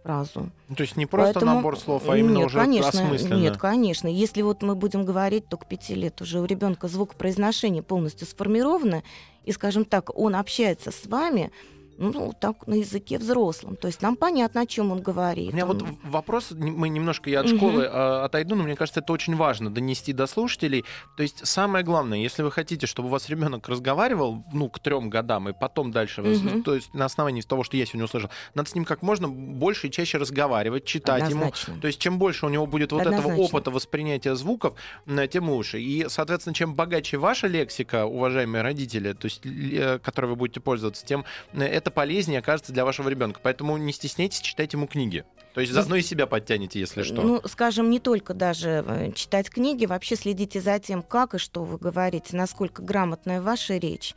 Фразу. 0.05 0.51
Ну, 0.69 0.77
То 0.77 0.83
есть 0.83 0.97
не 0.99 1.07
просто 1.07 1.33
Поэтому- 1.41 1.55
набор 1.57 1.79
слов, 1.79 2.03
а 2.11 2.19
именно 2.19 2.37
нет, 2.39 2.47
уже 2.49 2.59
конечно, 2.59 2.89
осмысленно. 2.91 3.41
Нет, 3.41 3.57
конечно. 3.57 4.07
Если 4.07 4.43
вот 4.43 4.63
мы 4.63 4.75
будем 4.75 5.07
говорить, 5.07 5.49
то 5.49 5.57
к 5.57 5.67
пяти 5.67 5.95
лет 5.95 6.21
уже 6.21 6.41
у 6.41 6.45
ребенка 6.45 6.89
звукопроизношение 6.89 7.83
полностью 7.83 8.27
сформировано, 8.27 9.03
и, 9.47 9.53
скажем 9.53 9.87
так, 9.87 10.15
он 10.15 10.37
общается 10.37 10.91
с 10.91 11.07
вами, 11.07 11.51
ну, 11.99 12.33
так, 12.39 12.67
на 12.67 12.75
языке 12.75 13.19
взрослом. 13.19 13.77
То 13.77 13.89
есть 13.89 14.03
нам 14.03 14.17
понятно, 14.17 14.63
о 14.63 14.67
чем 14.67 14.93
он 14.93 15.01
говорит. 15.03 15.51
У 15.53 15.55
меня 15.55 15.67
вот 15.67 15.83
Он- 15.83 15.97
в- 16.03 16.11
вопрос, 16.11 16.51
мы 16.53 16.89
немножко, 16.89 17.31
я 17.31 17.41
от 17.41 17.49
школы 17.49 17.83
э, 17.85 17.87
отойду, 18.25 18.55
но 18.55 18.65
мне 18.65 18.77
кажется, 18.77 19.01
это 19.01 19.13
очень 19.13 19.37
важно 19.37 19.71
донести 19.71 20.13
до 20.13 20.27
слушателей. 20.27 20.85
То 21.17 21.23
есть 21.23 21.47
самое 21.47 21.85
главное, 21.85 22.19
если 22.19 22.43
вы 22.43 22.51
хотите, 22.51 22.87
чтобы 22.87 23.09
у 23.09 23.11
вас 23.13 23.29
ребенок 23.29 23.69
разговаривал, 23.69 24.45
ну, 24.53 24.69
к 24.69 24.79
трем 24.81 25.11
годам, 25.11 25.49
и 25.49 25.53
потом 25.53 25.91
дальше, 25.93 26.23
Мгм. 26.23 26.63
то 26.63 26.75
есть 26.75 26.93
на 26.95 27.05
основании 27.05 27.41
того, 27.43 27.65
что 27.65 27.77
я 27.77 27.87
сегодня 27.87 28.05
услышал, 28.05 28.31
надо 28.55 28.69
с 28.69 28.75
ним 28.75 28.85
как 28.85 29.03
можно 29.03 29.29
больше 29.29 29.89
и 29.89 29.91
чаще 29.91 30.19
разговаривать, 30.19 30.85
читать 30.85 31.23
ему. 31.31 31.43
Однозначно. 31.47 31.81
То 31.81 31.87
есть 31.87 31.99
чем 31.99 32.19
больше 32.19 32.47
у 32.47 32.49
него 32.49 32.67
будет 32.67 32.93
вот 32.93 33.03
этого 33.03 33.17
Однозначно. 33.19 33.45
опыта 33.45 33.71
воспринятия 33.71 34.35
звуков, 34.35 34.75
м, 35.07 35.29
тем 35.29 35.49
лучше. 35.51 35.81
И, 35.81 36.07
соответственно, 36.09 36.55
чем 36.55 36.75
богаче 36.75 37.17
ваша 37.19 37.47
лексика, 37.47 38.07
уважаемые 38.07 38.63
родители, 38.63 39.13
то 39.13 39.27
есть, 39.27 39.43
э, 39.45 39.99
которой 40.03 40.27
вы 40.27 40.37
будете 40.37 40.61
пользоваться, 40.61 41.05
тем 41.05 41.25
э, 41.53 41.65
это 41.85 41.91
полезнее 41.91 42.39
окажется 42.39 42.73
для 42.73 42.85
вашего 42.87 43.11
ребенка. 43.11 43.41
Поэтому 43.43 43.77
не 43.77 43.93
стесняйтесь 43.93 44.41
читать 44.41 44.73
ему 44.73 44.87
книги. 44.87 45.25
То 45.53 45.61
есть 45.61 45.71
Вы- 45.73 45.75
заодно 45.75 45.97
и 45.97 46.03
себя 46.03 46.27
подтянете, 46.27 46.81
если 46.81 47.03
что. 47.03 47.21
Ну, 47.21 47.43
скажем, 47.47 47.91
не 47.91 48.01
только 48.01 48.33
даже 48.33 48.83
э, 48.87 49.13
читать 49.13 49.51
книги, 49.51 49.85
вообще 49.85 50.17
следите 50.17 50.63
за 50.63 50.79
тем, 50.79 51.03
как 51.03 51.35
и 51.35 51.39
что 51.39 51.63
вы 51.63 51.77
говорите, 51.77 52.37
насколько 52.37 52.81
грамотная 52.83 53.43
ваша 53.43 53.77
речь. 53.77 54.15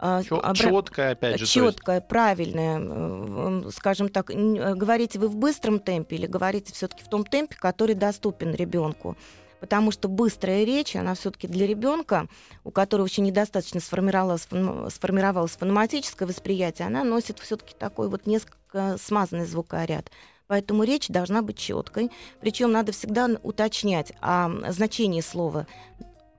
А, 0.00 0.20
обра- 0.20 0.54
Четкая, 0.54 1.10
опять 1.12 1.32
же. 1.32 1.38
то 1.38 1.42
есть- 1.42 1.52
четкая, 1.54 2.00
правильная, 2.00 2.78
э, 2.80 3.70
скажем 3.72 4.08
так, 4.08 4.30
э, 4.30 4.74
говорите 4.74 5.18
вы 5.18 5.26
в 5.26 5.34
быстром 5.34 5.80
темпе 5.80 6.14
или 6.14 6.26
говорите 6.26 6.72
все-таки 6.72 7.02
в 7.02 7.08
том 7.08 7.24
темпе, 7.24 7.56
который 7.58 7.96
доступен 7.96 8.54
ребенку. 8.54 9.16
Потому 9.60 9.90
что 9.90 10.08
быстрая 10.08 10.64
речь, 10.64 10.94
она 10.94 11.14
все-таки 11.14 11.48
для 11.48 11.66
ребенка, 11.66 12.28
у 12.64 12.70
которого 12.70 13.06
еще 13.06 13.22
недостаточно 13.22 13.80
сформировалось, 13.80 14.46
сформировалось 14.94 15.52
фонематическое 15.52 16.28
восприятие, 16.28 16.86
она 16.86 17.04
носит 17.04 17.38
все-таки 17.40 17.74
такой 17.76 18.08
вот 18.08 18.26
несколько 18.26 18.96
смазанный 18.98 19.46
звукоряд. 19.46 20.10
Поэтому 20.46 20.82
речь 20.84 21.08
должна 21.08 21.42
быть 21.42 21.58
четкой. 21.58 22.10
Причем 22.40 22.72
надо 22.72 22.92
всегда 22.92 23.28
уточнять 23.42 24.12
о 24.20 24.48
значении 24.70 25.20
слова. 25.20 25.66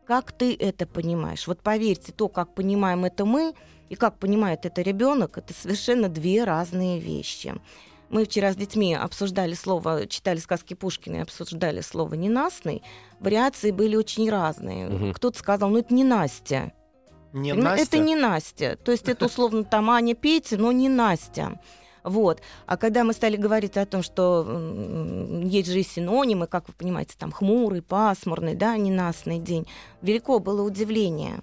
Как 0.05 0.31
ты 0.31 0.55
это 0.55 0.87
понимаешь? 0.87 1.45
Вот 1.45 1.59
поверьте, 1.61 2.11
то, 2.11 2.27
как 2.27 2.55
понимаем 2.55 3.05
это 3.05 3.25
мы, 3.25 3.53
и 3.89 3.95
как 3.95 4.17
понимает 4.17 4.65
это 4.65 4.81
ребенок, 4.81 5.37
это 5.37 5.53
совершенно 5.53 6.09
две 6.09 6.43
разные 6.43 6.99
вещи. 6.99 7.55
Мы 8.09 8.25
вчера 8.25 8.51
с 8.51 8.55
детьми 8.55 8.95
обсуждали 8.95 9.53
слово, 9.53 10.07
читали 10.07 10.39
сказки 10.39 10.73
Пушкина 10.73 11.17
и 11.17 11.19
обсуждали 11.19 11.81
слово 11.81 12.15
«ненастный». 12.15 12.81
Вариации 13.19 13.71
были 13.71 13.95
очень 13.95 14.29
разные. 14.29 14.87
Мгм. 14.87 15.13
Кто-то 15.13 15.37
сказал, 15.37 15.69
ну 15.69 15.77
это 15.77 15.93
не 15.93 16.03
Настя. 16.03 16.73
Не 17.33 17.53
Понимаете? 17.53 17.81
Настя? 17.81 17.97
Это 17.97 18.05
не 18.05 18.15
Настя. 18.15 18.77
То 18.83 18.91
есть 18.91 19.07
это 19.07 19.25
условно 19.25 19.63
там 19.63 19.89
Аня 19.91 20.15
Петя, 20.15 20.57
но 20.57 20.71
не 20.71 20.89
Настя. 20.89 21.59
Вот. 22.03 22.41
А 22.65 22.77
когда 22.77 23.03
мы 23.03 23.13
стали 23.13 23.35
говорить 23.35 23.77
о 23.77 23.85
том, 23.85 24.01
что 24.01 24.43
есть 25.43 25.69
же 25.69 25.79
и 25.79 25.83
синонимы, 25.83 26.47
как 26.47 26.67
вы 26.67 26.73
понимаете, 26.73 27.15
там 27.17 27.31
хмурый, 27.31 27.81
пасмурный, 27.81 28.55
да, 28.55 28.77
ненастный 28.77 29.39
день, 29.39 29.67
велико 30.01 30.39
было 30.39 30.63
удивление. 30.63 31.41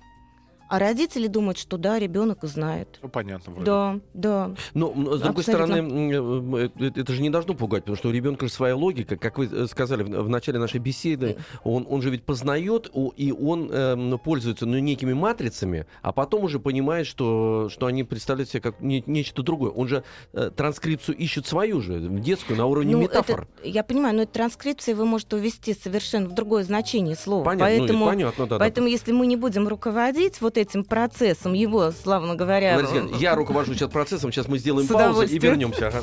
А 0.69 0.79
родители 0.79 1.27
думают, 1.27 1.59
что 1.59 1.79
да, 1.79 1.99
ребенок 1.99 2.39
знает. 2.43 2.99
Ну, 3.03 3.09
понятно. 3.09 3.53
Вроде. 3.53 3.67
Да, 3.67 4.01
да. 4.15 4.51
Но, 4.75 4.89
с 4.91 5.21
другой 5.21 5.43
Абсолютно. 5.43 5.67
стороны, 5.67 6.13
э, 6.13 6.69
э, 6.81 6.91
это 6.97 7.13
же 7.13 7.23
не 7.23 7.31
должно 7.31 7.55
пугать, 7.55 7.85
потому 7.85 7.97
что 7.97 8.09
у 8.09 8.13
ребенка 8.13 8.47
же 8.47 8.53
своя 8.53 8.75
логика. 8.75 9.17
Как 9.17 9.39
вы 9.39 9.47
э, 9.47 9.67
сказали 9.67 10.03
в 10.03 10.29
начале 10.29 10.59
нашей 10.59 10.81
беседы, 10.81 11.37
он, 11.63 11.87
он 11.89 12.03
же 12.03 12.11
ведь 12.11 12.25
познает, 12.25 12.91
и 13.17 13.33
он 13.33 13.71
э, 13.71 14.19
пользуется 14.23 14.67
ну, 14.67 14.79
некими 14.79 15.13
матрицами, 15.13 15.87
а 16.03 16.13
потом 16.13 16.45
уже 16.45 16.59
понимает, 16.59 17.07
что, 17.07 17.69
что 17.71 17.87
они 17.87 18.03
представляют 18.05 18.51
себе 18.51 18.61
как 18.61 18.81
не, 18.81 19.05
нечто 19.07 19.43
другое. 19.43 19.71
Он 19.71 19.87
же 19.87 20.03
э, 20.33 20.51
транскрипцию 20.55 21.17
ищет 21.17 21.47
свою 21.47 21.81
же, 21.81 22.01
детскую, 22.01 22.59
на 22.59 22.67
уровне 22.67 22.97
ну, 22.97 23.03
метафор. 23.03 23.47
Это, 23.59 23.69
я 23.69 23.85
понимаю, 23.85 24.17
но 24.17 24.23
эта 24.23 24.33
транскрипция 24.33 24.95
вы 24.95 25.07
можете 25.07 25.37
увести 25.37 25.75
совершенно 25.75 26.29
в 26.29 26.35
другое 26.35 26.65
значение 26.65 27.15
слова. 27.15 27.45
Понятно, 27.45 27.67
ну, 27.67 27.79
поэтому, 27.79 27.99
ну, 27.99 28.11
понятно, 28.11 28.47
да, 28.47 28.59
поэтому 28.59 28.87
да. 28.87 28.91
если 28.91 29.13
мы 29.13 29.27
не 29.27 29.37
будем 29.37 29.69
руководить 29.69 30.41
вот 30.41 30.56
этим 30.57 30.85
процессом 30.85 31.53
его, 31.53 31.91
славно 31.91 32.35
говоря. 32.35 32.77
Валентин, 32.77 33.17
я 33.19 33.35
руковожу 33.35 33.75
сейчас 33.75 33.91
процессом, 33.91 34.33
сейчас 34.33 34.49
мы 34.49 34.59
сделаем 34.59 34.89
паузу 34.89 35.23
и 35.23 35.39
вернемся. 35.39 35.89
Ага 35.89 36.03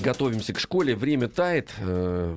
готовимся 0.00 0.52
к 0.52 0.58
школе, 0.58 0.94
время 0.94 1.28
тает. 1.28 1.70
Э, 1.80 2.34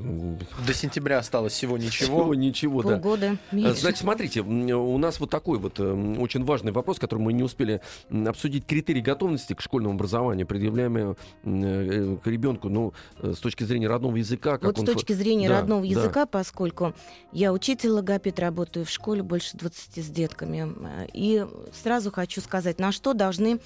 До 0.65 0.73
сентября 0.73 1.19
осталось 1.19 1.53
всего 1.53 1.77
ничего. 1.77 1.91
Всего 2.21 2.35
ничего, 2.35 2.83
да. 2.83 2.89
Полгода. 2.97 3.37
Меньше. 3.51 3.81
Значит, 3.81 3.99
смотрите, 3.99 4.41
у 4.41 4.97
нас 4.97 5.19
вот 5.19 5.29
такой 5.29 5.59
вот 5.59 5.79
э, 5.79 6.15
очень 6.19 6.43
важный 6.43 6.71
вопрос, 6.71 6.99
который 6.99 7.19
мы 7.19 7.33
не 7.33 7.43
успели 7.43 7.81
обсудить. 8.09 8.65
Критерии 8.65 9.01
готовности 9.01 9.53
к 9.53 9.61
школьному 9.61 9.95
образованию, 9.95 10.47
предъявляемые 10.47 11.15
э, 11.43 12.17
к 12.23 12.27
ребенку, 12.27 12.69
ну, 12.69 12.93
с 13.21 13.37
точки 13.37 13.63
зрения 13.63 13.87
родного 13.87 14.15
языка. 14.17 14.53
Как 14.53 14.63
вот 14.63 14.79
он... 14.79 14.87
с 14.87 14.91
точки 14.91 15.13
зрения 15.13 15.49
да, 15.49 15.61
родного 15.61 15.83
языка, 15.83 16.21
да. 16.21 16.25
поскольку 16.25 16.93
я 17.31 17.53
учитель 17.53 17.89
логопед, 17.89 18.39
работаю 18.39 18.85
в 18.85 18.89
школе 18.89 19.23
больше 19.23 19.57
20 19.57 20.05
с 20.05 20.09
детками. 20.09 20.71
И 21.13 21.45
сразу 21.73 22.11
хочу 22.11 22.41
сказать, 22.41 22.79
на 22.79 22.91
что 22.91 23.13
должны 23.13 23.59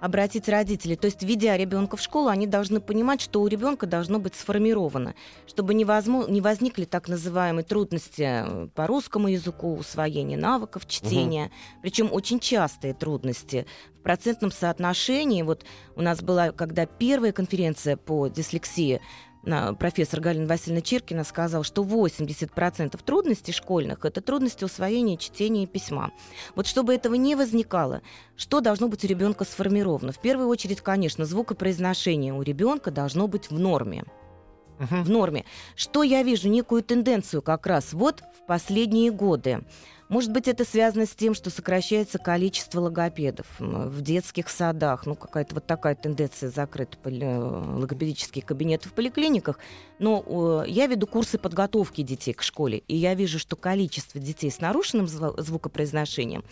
обратить 0.00 0.48
родители. 0.48 0.94
То 0.94 1.06
есть, 1.06 1.22
ведя 1.22 1.56
ребенка 1.56 1.96
в 1.96 2.02
школу, 2.02 2.28
они 2.28 2.46
должны 2.46 2.80
понимать, 2.80 3.20
что 3.20 3.42
у 3.42 3.46
ребенка 3.46 3.86
должно 3.86 4.18
быть 4.18 4.34
сформировано, 4.34 5.14
чтобы 5.46 5.74
не, 5.74 5.84
возможно, 5.84 6.30
не 6.30 6.40
возникли 6.40 6.84
так 6.84 7.08
называемые 7.08 7.64
трудности 7.64 8.22
э, 8.22 8.68
по 8.74 8.86
русскому 8.86 9.28
языку, 9.28 9.76
усвоение 9.76 10.38
навыков 10.38 10.86
чтения, 10.86 11.46
угу. 11.46 11.80
причем 11.82 12.08
очень 12.12 12.40
частые 12.40 12.94
трудности 12.94 13.66
в 13.98 14.02
процентном 14.02 14.50
соотношении. 14.50 15.42
Вот 15.42 15.64
у 15.96 16.02
нас 16.02 16.22
была, 16.22 16.52
когда 16.52 16.86
первая 16.86 17.32
конференция 17.32 17.96
по 17.96 18.28
дислексии, 18.28 19.00
профессор 19.78 20.20
Галина 20.20 20.46
Васильевна 20.46 20.82
Чиркина 20.82 21.24
сказал, 21.24 21.62
что 21.62 21.82
80% 21.82 23.00
трудностей 23.04 23.52
школьных– 23.52 23.98
это 24.04 24.20
трудности 24.20 24.64
усвоения 24.64 25.16
чтения 25.16 25.64
и 25.64 25.66
письма. 25.66 26.10
Вот 26.54 26.66
чтобы 26.66 26.94
этого 26.94 27.14
не 27.14 27.34
возникало, 27.34 28.02
что 28.36 28.60
должно 28.60 28.88
быть 28.88 29.04
у 29.04 29.08
ребенка 29.08 29.44
сформировано? 29.44 30.12
В 30.12 30.20
первую 30.20 30.48
очередь, 30.48 30.80
конечно, 30.80 31.24
звукопроизношение 31.24 32.34
у 32.34 32.42
ребенка 32.42 32.90
должно 32.90 33.26
быть 33.28 33.50
в 33.50 33.58
норме. 33.58 34.04
Uh-huh. 34.80 35.04
В 35.04 35.10
норме. 35.10 35.44
Что 35.76 36.02
я 36.02 36.22
вижу? 36.22 36.48
Некую 36.48 36.82
тенденцию 36.82 37.42
как 37.42 37.66
раз 37.66 37.92
вот 37.92 38.22
в 38.22 38.46
последние 38.46 39.10
годы. 39.10 39.62
Может 40.08 40.32
быть, 40.32 40.48
это 40.48 40.64
связано 40.64 41.04
с 41.06 41.10
тем, 41.10 41.34
что 41.34 41.50
сокращается 41.50 42.18
количество 42.18 42.80
логопедов 42.80 43.46
в 43.58 44.00
детских 44.00 44.48
садах. 44.48 45.06
Ну, 45.06 45.14
какая-то 45.14 45.54
вот 45.54 45.66
такая 45.66 45.94
тенденция 45.94 46.50
закрыть 46.50 46.88
логопедические 47.04 48.42
кабинеты 48.42 48.88
в 48.88 48.92
поликлиниках. 48.92 49.60
Но 50.00 50.64
я 50.66 50.86
веду 50.86 51.06
курсы 51.06 51.38
подготовки 51.38 52.00
детей 52.02 52.32
к 52.32 52.42
школе, 52.42 52.82
и 52.88 52.96
я 52.96 53.14
вижу, 53.14 53.38
что 53.38 53.54
количество 53.54 54.18
детей 54.18 54.50
с 54.50 54.60
нарушенным 54.60 55.06
звукопроизношением 55.06 56.42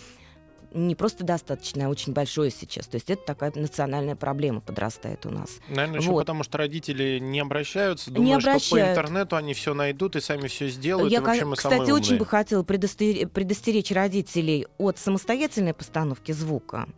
не 0.73 0.95
просто 0.95 1.25
достаточно, 1.25 1.87
а 1.87 1.89
очень 1.89 2.13
большое 2.13 2.51
сейчас. 2.51 2.87
То 2.87 2.97
есть 2.97 3.11
это 3.11 3.23
такая 3.25 3.53
национальная 3.55 4.17
проблема 4.17 4.61
подрастает 4.61 5.27
у 5.27 5.31
нас. 5.31 5.59
Наверное, 5.69 6.01
еще 6.01 6.11
вот. 6.11 6.21
потому 6.21 6.43
что 6.45 6.59
родители 6.59 7.19
не 7.19 7.41
обращаются, 7.41 8.11
думают, 8.11 8.27
не 8.27 8.35
обращают. 8.35 8.63
что 8.63 8.77
по 8.77 8.81
интернету 8.81 9.37
они 9.37 9.55
все 9.55 9.75
найдут 9.75 10.17
и 10.17 10.21
сами 10.21 10.49
все 10.49 10.69
сделают. 10.69 11.13
Я, 11.13 11.19
и 11.19 11.21
вообще 11.23 11.45
мы 11.45 11.57
кстати, 11.57 11.91
очень 11.91 12.17
бы 12.17 12.27
хотела 12.27 12.63
предостеречь, 12.63 13.29
предостеречь 13.29 13.91
родителей 13.91 14.67
от 14.79 14.99
самостоятельной 14.99 15.75
постановки 15.75 16.33
звука 16.33 16.89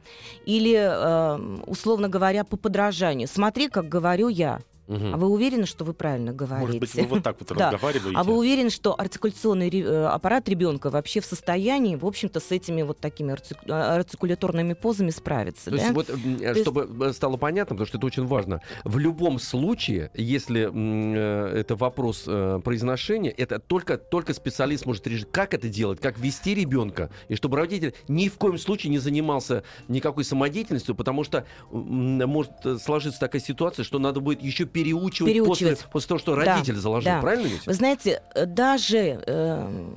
или, 0.46 0.74
э, 0.76 1.62
условно 1.66 2.08
говоря, 2.08 2.44
по 2.44 2.56
подражанию. 2.56 3.28
Смотри, 3.28 3.68
как 3.68 3.88
говорю 3.88 4.28
я. 4.28 4.60
Угу. 4.90 5.06
А 5.12 5.16
вы 5.16 5.28
уверены, 5.28 5.66
что 5.66 5.84
вы 5.84 5.94
правильно 5.94 6.32
говорите? 6.32 6.66
Может 6.66 6.80
быть, 6.80 6.94
вы 6.94 7.02
вот 7.04 7.22
так 7.22 7.36
вот 7.38 7.50
разговариваете. 7.52 8.16
А 8.16 8.24
вы 8.24 8.36
уверены, 8.36 8.70
что 8.70 8.98
артикуляционный 8.98 9.70
э, 9.70 10.06
аппарат 10.06 10.48
ребенка 10.48 10.90
вообще 10.90 11.20
в 11.20 11.26
состоянии, 11.26 11.94
в 11.94 12.04
общем-то, 12.04 12.40
с 12.40 12.50
этими 12.50 12.82
вот 12.82 12.98
такими 12.98 13.36
а, 13.68 13.94
артикуляторными 13.94 14.72
позами 14.72 15.10
справиться? 15.10 15.66
То 15.66 15.76
да? 15.76 15.76
есть 15.76 15.92
вот, 15.92 16.06
То 16.08 16.54
чтобы 16.56 16.80
есть... 16.82 17.02
Э, 17.02 17.12
стало 17.12 17.36
понятно, 17.36 17.76
потому 17.76 17.86
что 17.86 17.98
это 17.98 18.06
очень 18.08 18.26
важно, 18.26 18.62
в 18.82 18.98
любом 18.98 19.38
случае, 19.38 20.10
если 20.14 20.68
э, 20.72 21.58
это 21.60 21.76
вопрос 21.76 22.24
э, 22.26 22.60
произношения, 22.64 23.30
это 23.30 23.60
только, 23.60 23.96
только 23.96 24.34
специалист 24.34 24.86
может 24.86 25.06
решить, 25.06 25.28
как 25.30 25.54
это 25.54 25.68
делать, 25.68 26.00
как 26.00 26.18
вести 26.18 26.52
ребенка, 26.52 27.10
и 27.28 27.36
чтобы 27.36 27.58
родитель 27.58 27.94
ни 28.08 28.28
в 28.28 28.38
коем 28.38 28.58
случае 28.58 28.90
не 28.90 28.98
занимался 28.98 29.62
никакой 29.86 30.24
самодеятельностью, 30.24 30.96
потому 30.96 31.22
что 31.22 31.46
может 31.70 32.50
сложиться 32.82 33.20
такая 33.20 33.40
ситуация, 33.40 33.84
что 33.84 34.00
надо 34.00 34.18
будет 34.18 34.42
еще 34.42 34.66
переучивать, 34.82 35.32
переучивать. 35.32 35.78
После, 35.78 35.90
после 35.90 36.08
того, 36.08 36.18
что 36.18 36.34
родитель 36.34 36.74
да, 36.74 36.80
заложил. 36.80 37.12
Да. 37.12 37.20
Правильно 37.20 37.46
ведь? 37.46 37.66
Вы 37.66 37.74
знаете, 37.74 38.22
э, 38.34 38.46
даже, 38.46 39.22
э, 39.26 39.94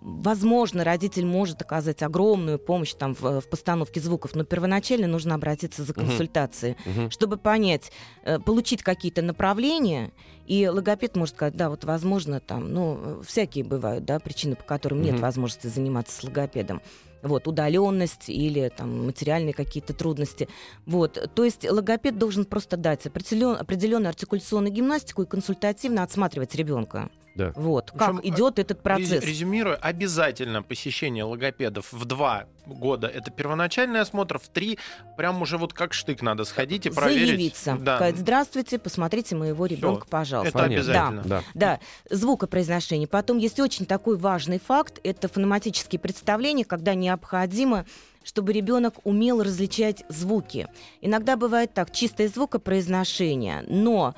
возможно, 0.00 0.84
родитель 0.84 1.26
может 1.26 1.60
оказать 1.62 2.02
огромную 2.02 2.58
помощь 2.58 2.94
там, 2.94 3.14
в, 3.14 3.40
в 3.40 3.48
постановке 3.48 4.00
звуков, 4.00 4.34
но 4.34 4.44
первоначально 4.44 5.06
нужно 5.06 5.34
обратиться 5.34 5.84
за 5.84 5.92
консультацией, 5.94 6.76
угу. 6.84 7.10
чтобы 7.10 7.36
понять, 7.36 7.90
э, 8.24 8.38
получить 8.38 8.82
какие-то 8.82 9.22
направления. 9.22 10.12
И 10.46 10.68
логопед 10.68 11.16
может 11.16 11.34
сказать, 11.34 11.56
да, 11.56 11.70
вот 11.70 11.84
возможно, 11.84 12.38
там, 12.38 12.72
ну, 12.72 13.22
всякие 13.26 13.64
бывают, 13.64 14.04
да, 14.04 14.18
причины, 14.18 14.56
по 14.56 14.64
которым 14.64 14.98
угу. 14.98 15.06
нет 15.06 15.20
возможности 15.20 15.68
заниматься 15.68 16.16
с 16.20 16.22
логопедом 16.22 16.82
вот, 17.24 17.48
удаленность 17.48 18.28
или 18.28 18.68
там, 18.68 19.06
материальные 19.06 19.54
какие-то 19.54 19.94
трудности. 19.94 20.48
Вот. 20.86 21.30
То 21.34 21.44
есть 21.44 21.68
логопед 21.68 22.18
должен 22.18 22.44
просто 22.44 22.76
дать 22.76 23.06
определен, 23.06 23.56
определенную 23.56 24.10
артикуляционную 24.10 24.72
гимнастику 24.72 25.22
и 25.22 25.26
консультативно 25.26 26.02
отсматривать 26.02 26.54
ребенка. 26.54 27.10
Да. 27.34 27.52
Вот, 27.56 27.90
как 27.90 28.10
общем, 28.10 28.20
идет 28.22 28.58
этот 28.58 28.80
процесс. 28.80 29.24
Резюмируя, 29.24 29.76
обязательно 29.76 30.62
посещение 30.62 31.24
логопедов 31.24 31.92
в 31.92 32.04
два 32.04 32.46
года 32.66 33.06
это 33.06 33.30
первоначальный 33.30 34.00
осмотр, 34.00 34.38
в 34.38 34.48
три 34.48 34.78
прям 35.16 35.42
уже 35.42 35.58
вот 35.58 35.72
как 35.72 35.92
штык 35.92 36.22
надо 36.22 36.44
сходить 36.44 36.86
и 36.86 36.90
проверить. 36.90 37.28
Заявиться, 37.28 37.76
да. 37.80 37.96
сказать, 37.96 38.16
здравствуйте, 38.16 38.78
посмотрите 38.78 39.36
моего 39.36 39.66
ребенка, 39.66 40.06
пожалуйста. 40.08 40.50
Это 40.50 40.58
Понятно. 40.58 40.76
обязательно. 40.76 41.22
Да, 41.24 41.42
да. 41.54 41.78
да, 42.08 42.16
звукопроизношение. 42.16 43.08
Потом 43.08 43.38
есть 43.38 43.60
очень 43.60 43.86
такой 43.86 44.16
важный 44.16 44.58
факт, 44.58 45.00
это 45.02 45.28
фонематические 45.28 45.98
представления, 45.98 46.64
когда 46.64 46.94
необходимо 46.94 47.84
чтобы 48.24 48.54
ребенок 48.54 48.94
умел 49.04 49.42
различать 49.42 50.02
звуки. 50.08 50.66
Иногда 51.02 51.36
бывает 51.36 51.74
так, 51.74 51.92
чистое 51.92 52.28
звукопроизношение, 52.28 53.64
но 53.68 54.14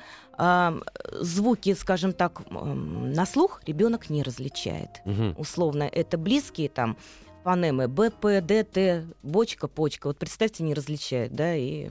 звуки, 1.19 1.73
скажем 1.73 2.13
так, 2.13 2.41
на 2.51 3.25
слух 3.25 3.61
ребенок 3.65 4.09
не 4.09 4.23
различает. 4.23 5.01
Угу. 5.05 5.35
Условно, 5.37 5.83
это 5.83 6.17
близкие 6.17 6.69
там 6.69 6.97
фонемы 7.43 7.87
Б, 7.87 8.11
П, 8.11 8.41
Д, 8.41 8.63
Т, 8.63 9.05
бочка, 9.23 9.67
почка. 9.67 10.07
Вот 10.07 10.17
представьте, 10.17 10.63
не 10.63 10.73
различает, 10.73 11.33
да, 11.33 11.55
и 11.55 11.89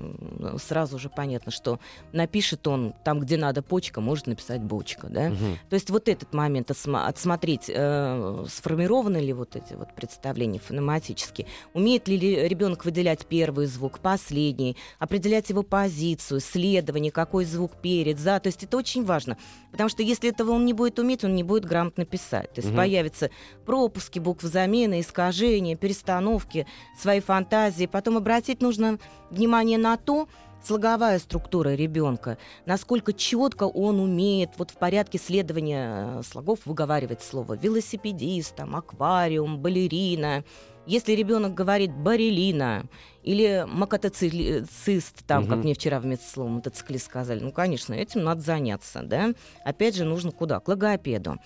сразу 0.58 0.98
же 0.98 1.08
понятно, 1.08 1.50
что 1.50 1.80
напишет 2.12 2.66
он 2.68 2.94
там, 3.04 3.20
где 3.20 3.36
надо 3.36 3.62
почка, 3.62 4.00
может 4.00 4.26
написать 4.26 4.60
бочка, 4.60 5.08
да. 5.08 5.28
Угу. 5.28 5.58
То 5.70 5.74
есть 5.74 5.90
вот 5.90 6.08
этот 6.08 6.34
момент 6.34 6.70
отсмотреть, 6.70 7.64
э, 7.68 8.44
сформированы 8.48 9.18
ли 9.18 9.32
вот 9.32 9.56
эти 9.56 9.74
вот 9.74 9.94
представления 9.94 10.58
фонематически, 10.58 11.46
умеет 11.72 12.08
ли 12.08 12.18
ребенок 12.18 12.84
выделять 12.84 13.26
первый 13.26 13.66
звук, 13.66 14.00
последний, 14.00 14.76
определять 14.98 15.48
его 15.48 15.62
позицию, 15.62 16.40
следование, 16.40 17.10
какой 17.10 17.44
звук 17.44 17.72
перед, 17.80 18.18
за, 18.18 18.40
то 18.40 18.48
есть 18.48 18.62
это 18.62 18.76
очень 18.76 19.04
важно, 19.04 19.38
потому 19.70 19.88
что 19.88 20.02
если 20.02 20.28
этого 20.28 20.50
он 20.50 20.66
не 20.66 20.72
будет 20.72 20.98
уметь, 20.98 21.24
он 21.24 21.34
не 21.34 21.42
будет 21.42 21.64
грамотно 21.64 22.04
писать, 22.04 22.52
то 22.52 22.58
есть 22.58 22.68
угу. 22.68 22.76
появятся 22.76 23.30
пропуски, 23.64 24.18
букв 24.18 24.42
замены, 24.42 25.00
искажения, 25.00 25.35
движения, 25.36 25.76
перестановки, 25.76 26.66
своей 26.98 27.20
фантазии. 27.20 27.86
Потом 27.86 28.16
обратить 28.16 28.62
нужно 28.62 28.98
внимание 29.30 29.78
на 29.78 29.96
то, 29.96 30.28
слоговая 30.64 31.18
структура 31.18 31.74
ребенка, 31.74 32.38
насколько 32.64 33.12
четко 33.12 33.64
он 33.64 34.00
умеет 34.00 34.50
вот 34.58 34.70
в 34.70 34.76
порядке 34.76 35.18
следования 35.18 36.18
э, 36.18 36.22
слогов 36.22 36.60
выговаривать 36.64 37.22
слово 37.22 37.54
велосипедист, 37.54 38.56
там, 38.56 38.74
аквариум, 38.74 39.58
балерина, 39.58 40.44
Если 40.86 41.12
ребенок 41.12 41.54
говорит 41.54 41.92
барелина 41.92 42.84
или 43.22 43.64
макатоцист, 43.68 45.24
там, 45.26 45.42
угу. 45.42 45.50
как 45.50 45.58
мне 45.58 45.74
вчера 45.74 46.00
вместо 46.00 46.28
слова 46.28 46.48
мотоциклист 46.48 47.06
сказали, 47.06 47.40
ну, 47.40 47.52
конечно, 47.52 47.94
этим 47.94 48.24
надо 48.24 48.40
заняться, 48.40 49.02
да. 49.02 49.34
Опять 49.64 49.96
же, 49.96 50.04
нужно 50.04 50.32
куда? 50.32 50.60
К 50.60 50.68
логопеду. 50.68 51.36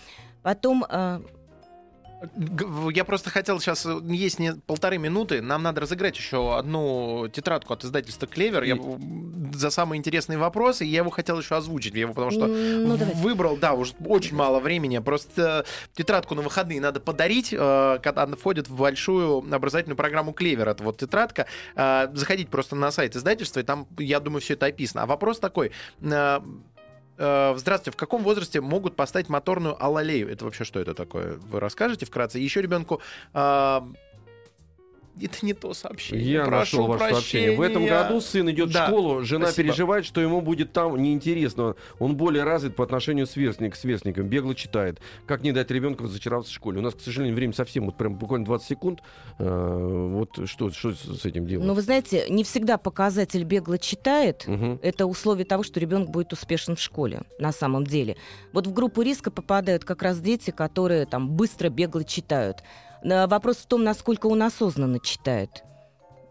Потом 0.43 0.85
э, 0.89 1.21
я 2.93 3.05
просто 3.05 3.31
хотел 3.31 3.61
сейчас, 3.61 3.87
э, 3.87 4.01
есть 4.05 4.39
не 4.39 4.53
полторы 4.53 4.99
минуты, 4.99 5.41
нам 5.41 5.63
надо 5.63 5.81
разыграть 5.81 6.17
еще 6.17 6.57
одну 6.57 7.29
тетрадку 7.29 7.73
от 7.73 7.85
издательства 7.85 8.27
«Клевер» 8.27 8.63
я, 8.63 8.79
за 9.53 9.71
самые 9.71 9.99
интересные 9.99 10.39
вопросы, 10.39 10.85
я 10.85 10.99
его 10.99 11.11
хотел 11.11 11.39
еще 11.39 11.57
озвучить, 11.57 11.95
я 11.95 12.03
его 12.03 12.13
потому 12.13 12.31
что 12.31 12.47
ну, 12.47 12.97
выбрал, 13.15 13.57
да, 13.57 13.73
уже 13.73 13.95
очень 14.05 14.37
мало 14.37 14.61
времени, 14.61 14.99
просто 14.99 15.65
тетрадку 15.95 16.35
на 16.35 16.43
выходные 16.43 16.81
надо 16.81 17.01
подарить, 17.01 17.53
э, 17.53 17.99
когда 18.03 18.25
она 18.25 18.37
входит 18.37 18.69
в 18.69 18.77
большую 18.77 19.39
образовательную 19.39 19.97
программу 19.97 20.33
«Клевер», 20.33 20.69
это 20.69 20.85
вот 20.85 20.99
тетрадка, 20.99 21.47
э, 21.75 22.09
заходить 22.13 22.49
просто 22.49 22.77
на 22.77 22.91
сайт 22.91 23.17
издательства, 23.17 23.61
и 23.61 23.63
там, 23.63 23.87
я 23.99 24.21
думаю, 24.21 24.41
все 24.41 24.55
это 24.55 24.67
описано. 24.67 25.03
А 25.03 25.07
вопрос 25.07 25.39
такой, 25.39 25.73
Э, 27.21 27.55
здравствуйте, 27.57 27.95
в 27.95 27.99
каком 27.99 28.23
возрасте 28.23 28.63
могут 28.63 28.97
поставить 28.97 29.29
моторную 29.29 29.83
алалею? 29.83 30.33
Это 30.33 30.47
вообще 30.47 30.65
что 30.65 30.81
это 30.81 30.95
такое? 30.95 31.37
Вы 31.37 31.61
расскажете 31.61 32.07
вкратце? 32.07 32.39
Еще 32.39 32.63
ребенку 32.63 33.03
э, 33.35 33.81
это 35.21 35.45
не 35.45 35.55
то 35.55 35.75
сообщение. 35.75 36.33
Я 36.33 36.45
Прошу 36.45 36.59
нашел 36.59 36.87
ваше 36.87 36.99
прощения. 36.99 37.21
сообщение. 37.21 37.59
В 37.59 37.61
этом 37.63 37.87
году 37.87 38.21
сын 38.21 38.51
идет 38.51 38.73
да. 38.73 38.87
в 38.87 38.89
школу, 38.89 39.23
жена 39.23 39.47
Спасибо. 39.47 39.69
переживает, 39.69 40.05
что 40.05 40.21
ему 40.21 40.41
будет 40.41 40.73
там 40.73 41.01
неинтересно. 41.01 41.75
Он 41.99 42.17
более 42.17 42.45
развит 42.45 42.77
по 42.77 42.85
отношению 42.85 43.27
сверстник, 43.27 43.75
к 43.75 43.77
сверстникам, 43.77 44.29
бегло 44.29 44.55
читает. 44.55 45.01
Как 45.27 45.43
не 45.43 45.53
дать 45.53 45.71
ребенку 45.71 46.05
разочароваться 46.05 46.53
в 46.53 46.55
школе? 46.55 46.79
У 46.79 46.83
нас, 46.83 46.95
к 46.95 47.01
сожалению, 47.01 47.37
время 47.37 47.53
совсем, 47.53 47.87
вот 47.87 47.97
прям 47.97 48.15
буквально 48.15 48.47
20 48.47 48.67
секунд. 48.67 49.01
Э, 49.39 50.09
вот 50.13 50.49
что, 50.49 50.71
что 50.71 50.93
с 50.93 51.25
этим 51.25 51.47
делать? 51.47 51.67
Ну, 51.67 51.75
вы 51.75 51.83
знаете, 51.83 52.27
не 52.29 52.45
всегда 52.45 52.79
показатель 52.79 53.45
бегло 53.45 53.79
читает. 53.79 54.45
Угу. 54.47 54.81
Это 54.83 55.07
условие 55.07 55.45
того, 55.45 55.63
что 55.63 55.81
ребенок 55.81 56.11
будет 56.11 56.33
успешен 56.33 56.77
в 56.77 56.81
школе, 56.81 57.23
на 57.39 57.53
самом 57.53 57.85
деле. 57.85 58.17
Вот 58.53 58.67
в 58.67 58.73
группу 58.73 59.03
риска 59.03 59.31
попадают 59.31 59.85
как 59.85 60.03
раз 60.03 60.21
дети, 60.21 60.51
которые 60.51 61.07
там 61.07 61.31
быстро 61.31 61.69
бегло 61.69 62.05
читают. 62.05 62.59
Вопрос 63.03 63.59
в 63.59 63.67
том, 63.67 63.85
насколько 63.85 64.27
он 64.27 64.43
осознанно 64.43 65.01
читает. 65.01 65.65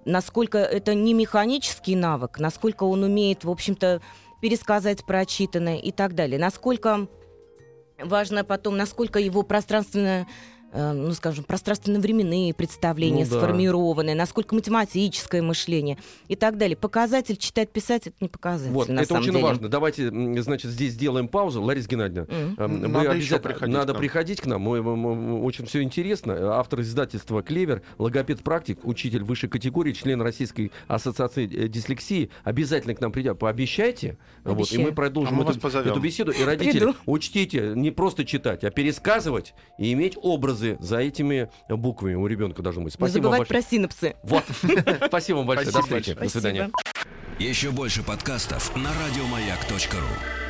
Насколько 0.05 0.59
это 0.59 0.93
не 0.93 1.13
механический 1.13 1.95
навык, 1.95 2.39
насколько 2.39 2.83
он 2.83 3.03
умеет, 3.03 3.43
в 3.43 3.49
общем-то, 3.49 4.01
пересказать 4.41 5.05
прочитанное 5.05 5.77
и 5.77 5.91
так 5.91 6.15
далее. 6.15 6.39
Насколько 6.39 7.07
важно 8.01 8.43
потом, 8.43 8.77
насколько 8.77 9.19
его 9.19 9.43
пространственное 9.43 10.25
Э, 10.25 10.25
ну, 10.73 11.13
скажем, 11.13 11.43
пространственно-временные 11.43 12.53
представления 12.53 13.25
ну, 13.25 13.31
да. 13.31 13.37
сформированы, 13.37 14.13
насколько 14.13 14.55
математическое 14.55 15.41
мышление 15.41 15.97
и 16.27 16.35
так 16.35 16.57
далее. 16.57 16.75
Показатель 16.75 17.37
читать, 17.37 17.69
писать 17.69 18.07
это 18.07 18.15
не 18.19 18.29
показатель. 18.29 18.73
Вот, 18.73 18.89
это 18.89 19.13
очень 19.15 19.31
деле. 19.31 19.43
важно. 19.43 19.69
Давайте, 19.69 20.09
значит, 20.41 20.71
здесь 20.71 20.93
сделаем 20.93 21.27
паузу. 21.27 21.61
Лариса 21.61 21.87
Геннадьевна, 21.87 22.27
mm-hmm. 22.27 22.87
надо 22.87 23.11
обязательно 23.11 23.39
приходить 23.39 23.75
надо 23.75 23.93
к 23.93 23.97
приходить 23.97 24.41
к 24.41 24.45
нам. 24.45 24.61
Мы, 24.61 24.81
мы, 24.81 24.95
мы, 24.95 25.41
очень 25.43 25.65
все 25.65 25.81
интересно. 25.81 26.55
Автор 26.57 26.81
издательства 26.81 27.41
Клевер, 27.41 27.81
логопед-практик, 27.97 28.79
учитель 28.83 29.23
высшей 29.23 29.49
категории, 29.49 29.93
член 29.93 30.21
Российской 30.21 30.71
ассоциации 30.87 31.45
э, 31.45 31.67
дислексии. 31.67 32.29
Обязательно 32.43 32.95
к 32.95 33.01
нам 33.01 33.11
придет. 33.11 33.39
Пообещайте. 33.39 34.17
Вот, 34.43 34.71
и 34.71 34.77
мы 34.77 34.91
продолжим 34.91 35.39
а 35.39 35.43
мы 35.43 35.51
эту, 35.51 35.67
эту 35.67 35.99
беседу. 35.99 36.31
И 36.31 36.43
родители, 36.43 36.79
Приду. 36.79 36.95
учтите, 37.05 37.73
не 37.75 37.91
просто 37.91 38.25
читать, 38.25 38.63
а 38.63 38.71
пересказывать 38.71 39.53
и 39.77 39.93
иметь 39.93 40.17
образ 40.21 40.58
образы 40.59 40.77
за 40.79 40.97
этими 40.97 41.49
буквами 41.69 42.15
у 42.15 42.27
ребенка 42.27 42.61
должны 42.61 42.83
быть. 42.83 42.93
Спасибо 42.93 43.19
Не 43.19 43.23
забывать 43.23 43.47
про 43.47 43.61
синапсы. 43.61 44.15
Вот. 44.23 44.43
Спасибо 45.07 45.37
вам 45.37 45.47
большое. 45.47 45.71
До 45.71 45.81
встречи. 45.81 46.13
До 46.13 46.29
свидания. 46.29 46.69
Еще 47.39 47.71
больше 47.71 48.03
подкастов 48.03 48.75
на 48.75 48.89
радиомаяк.ру 48.89 50.48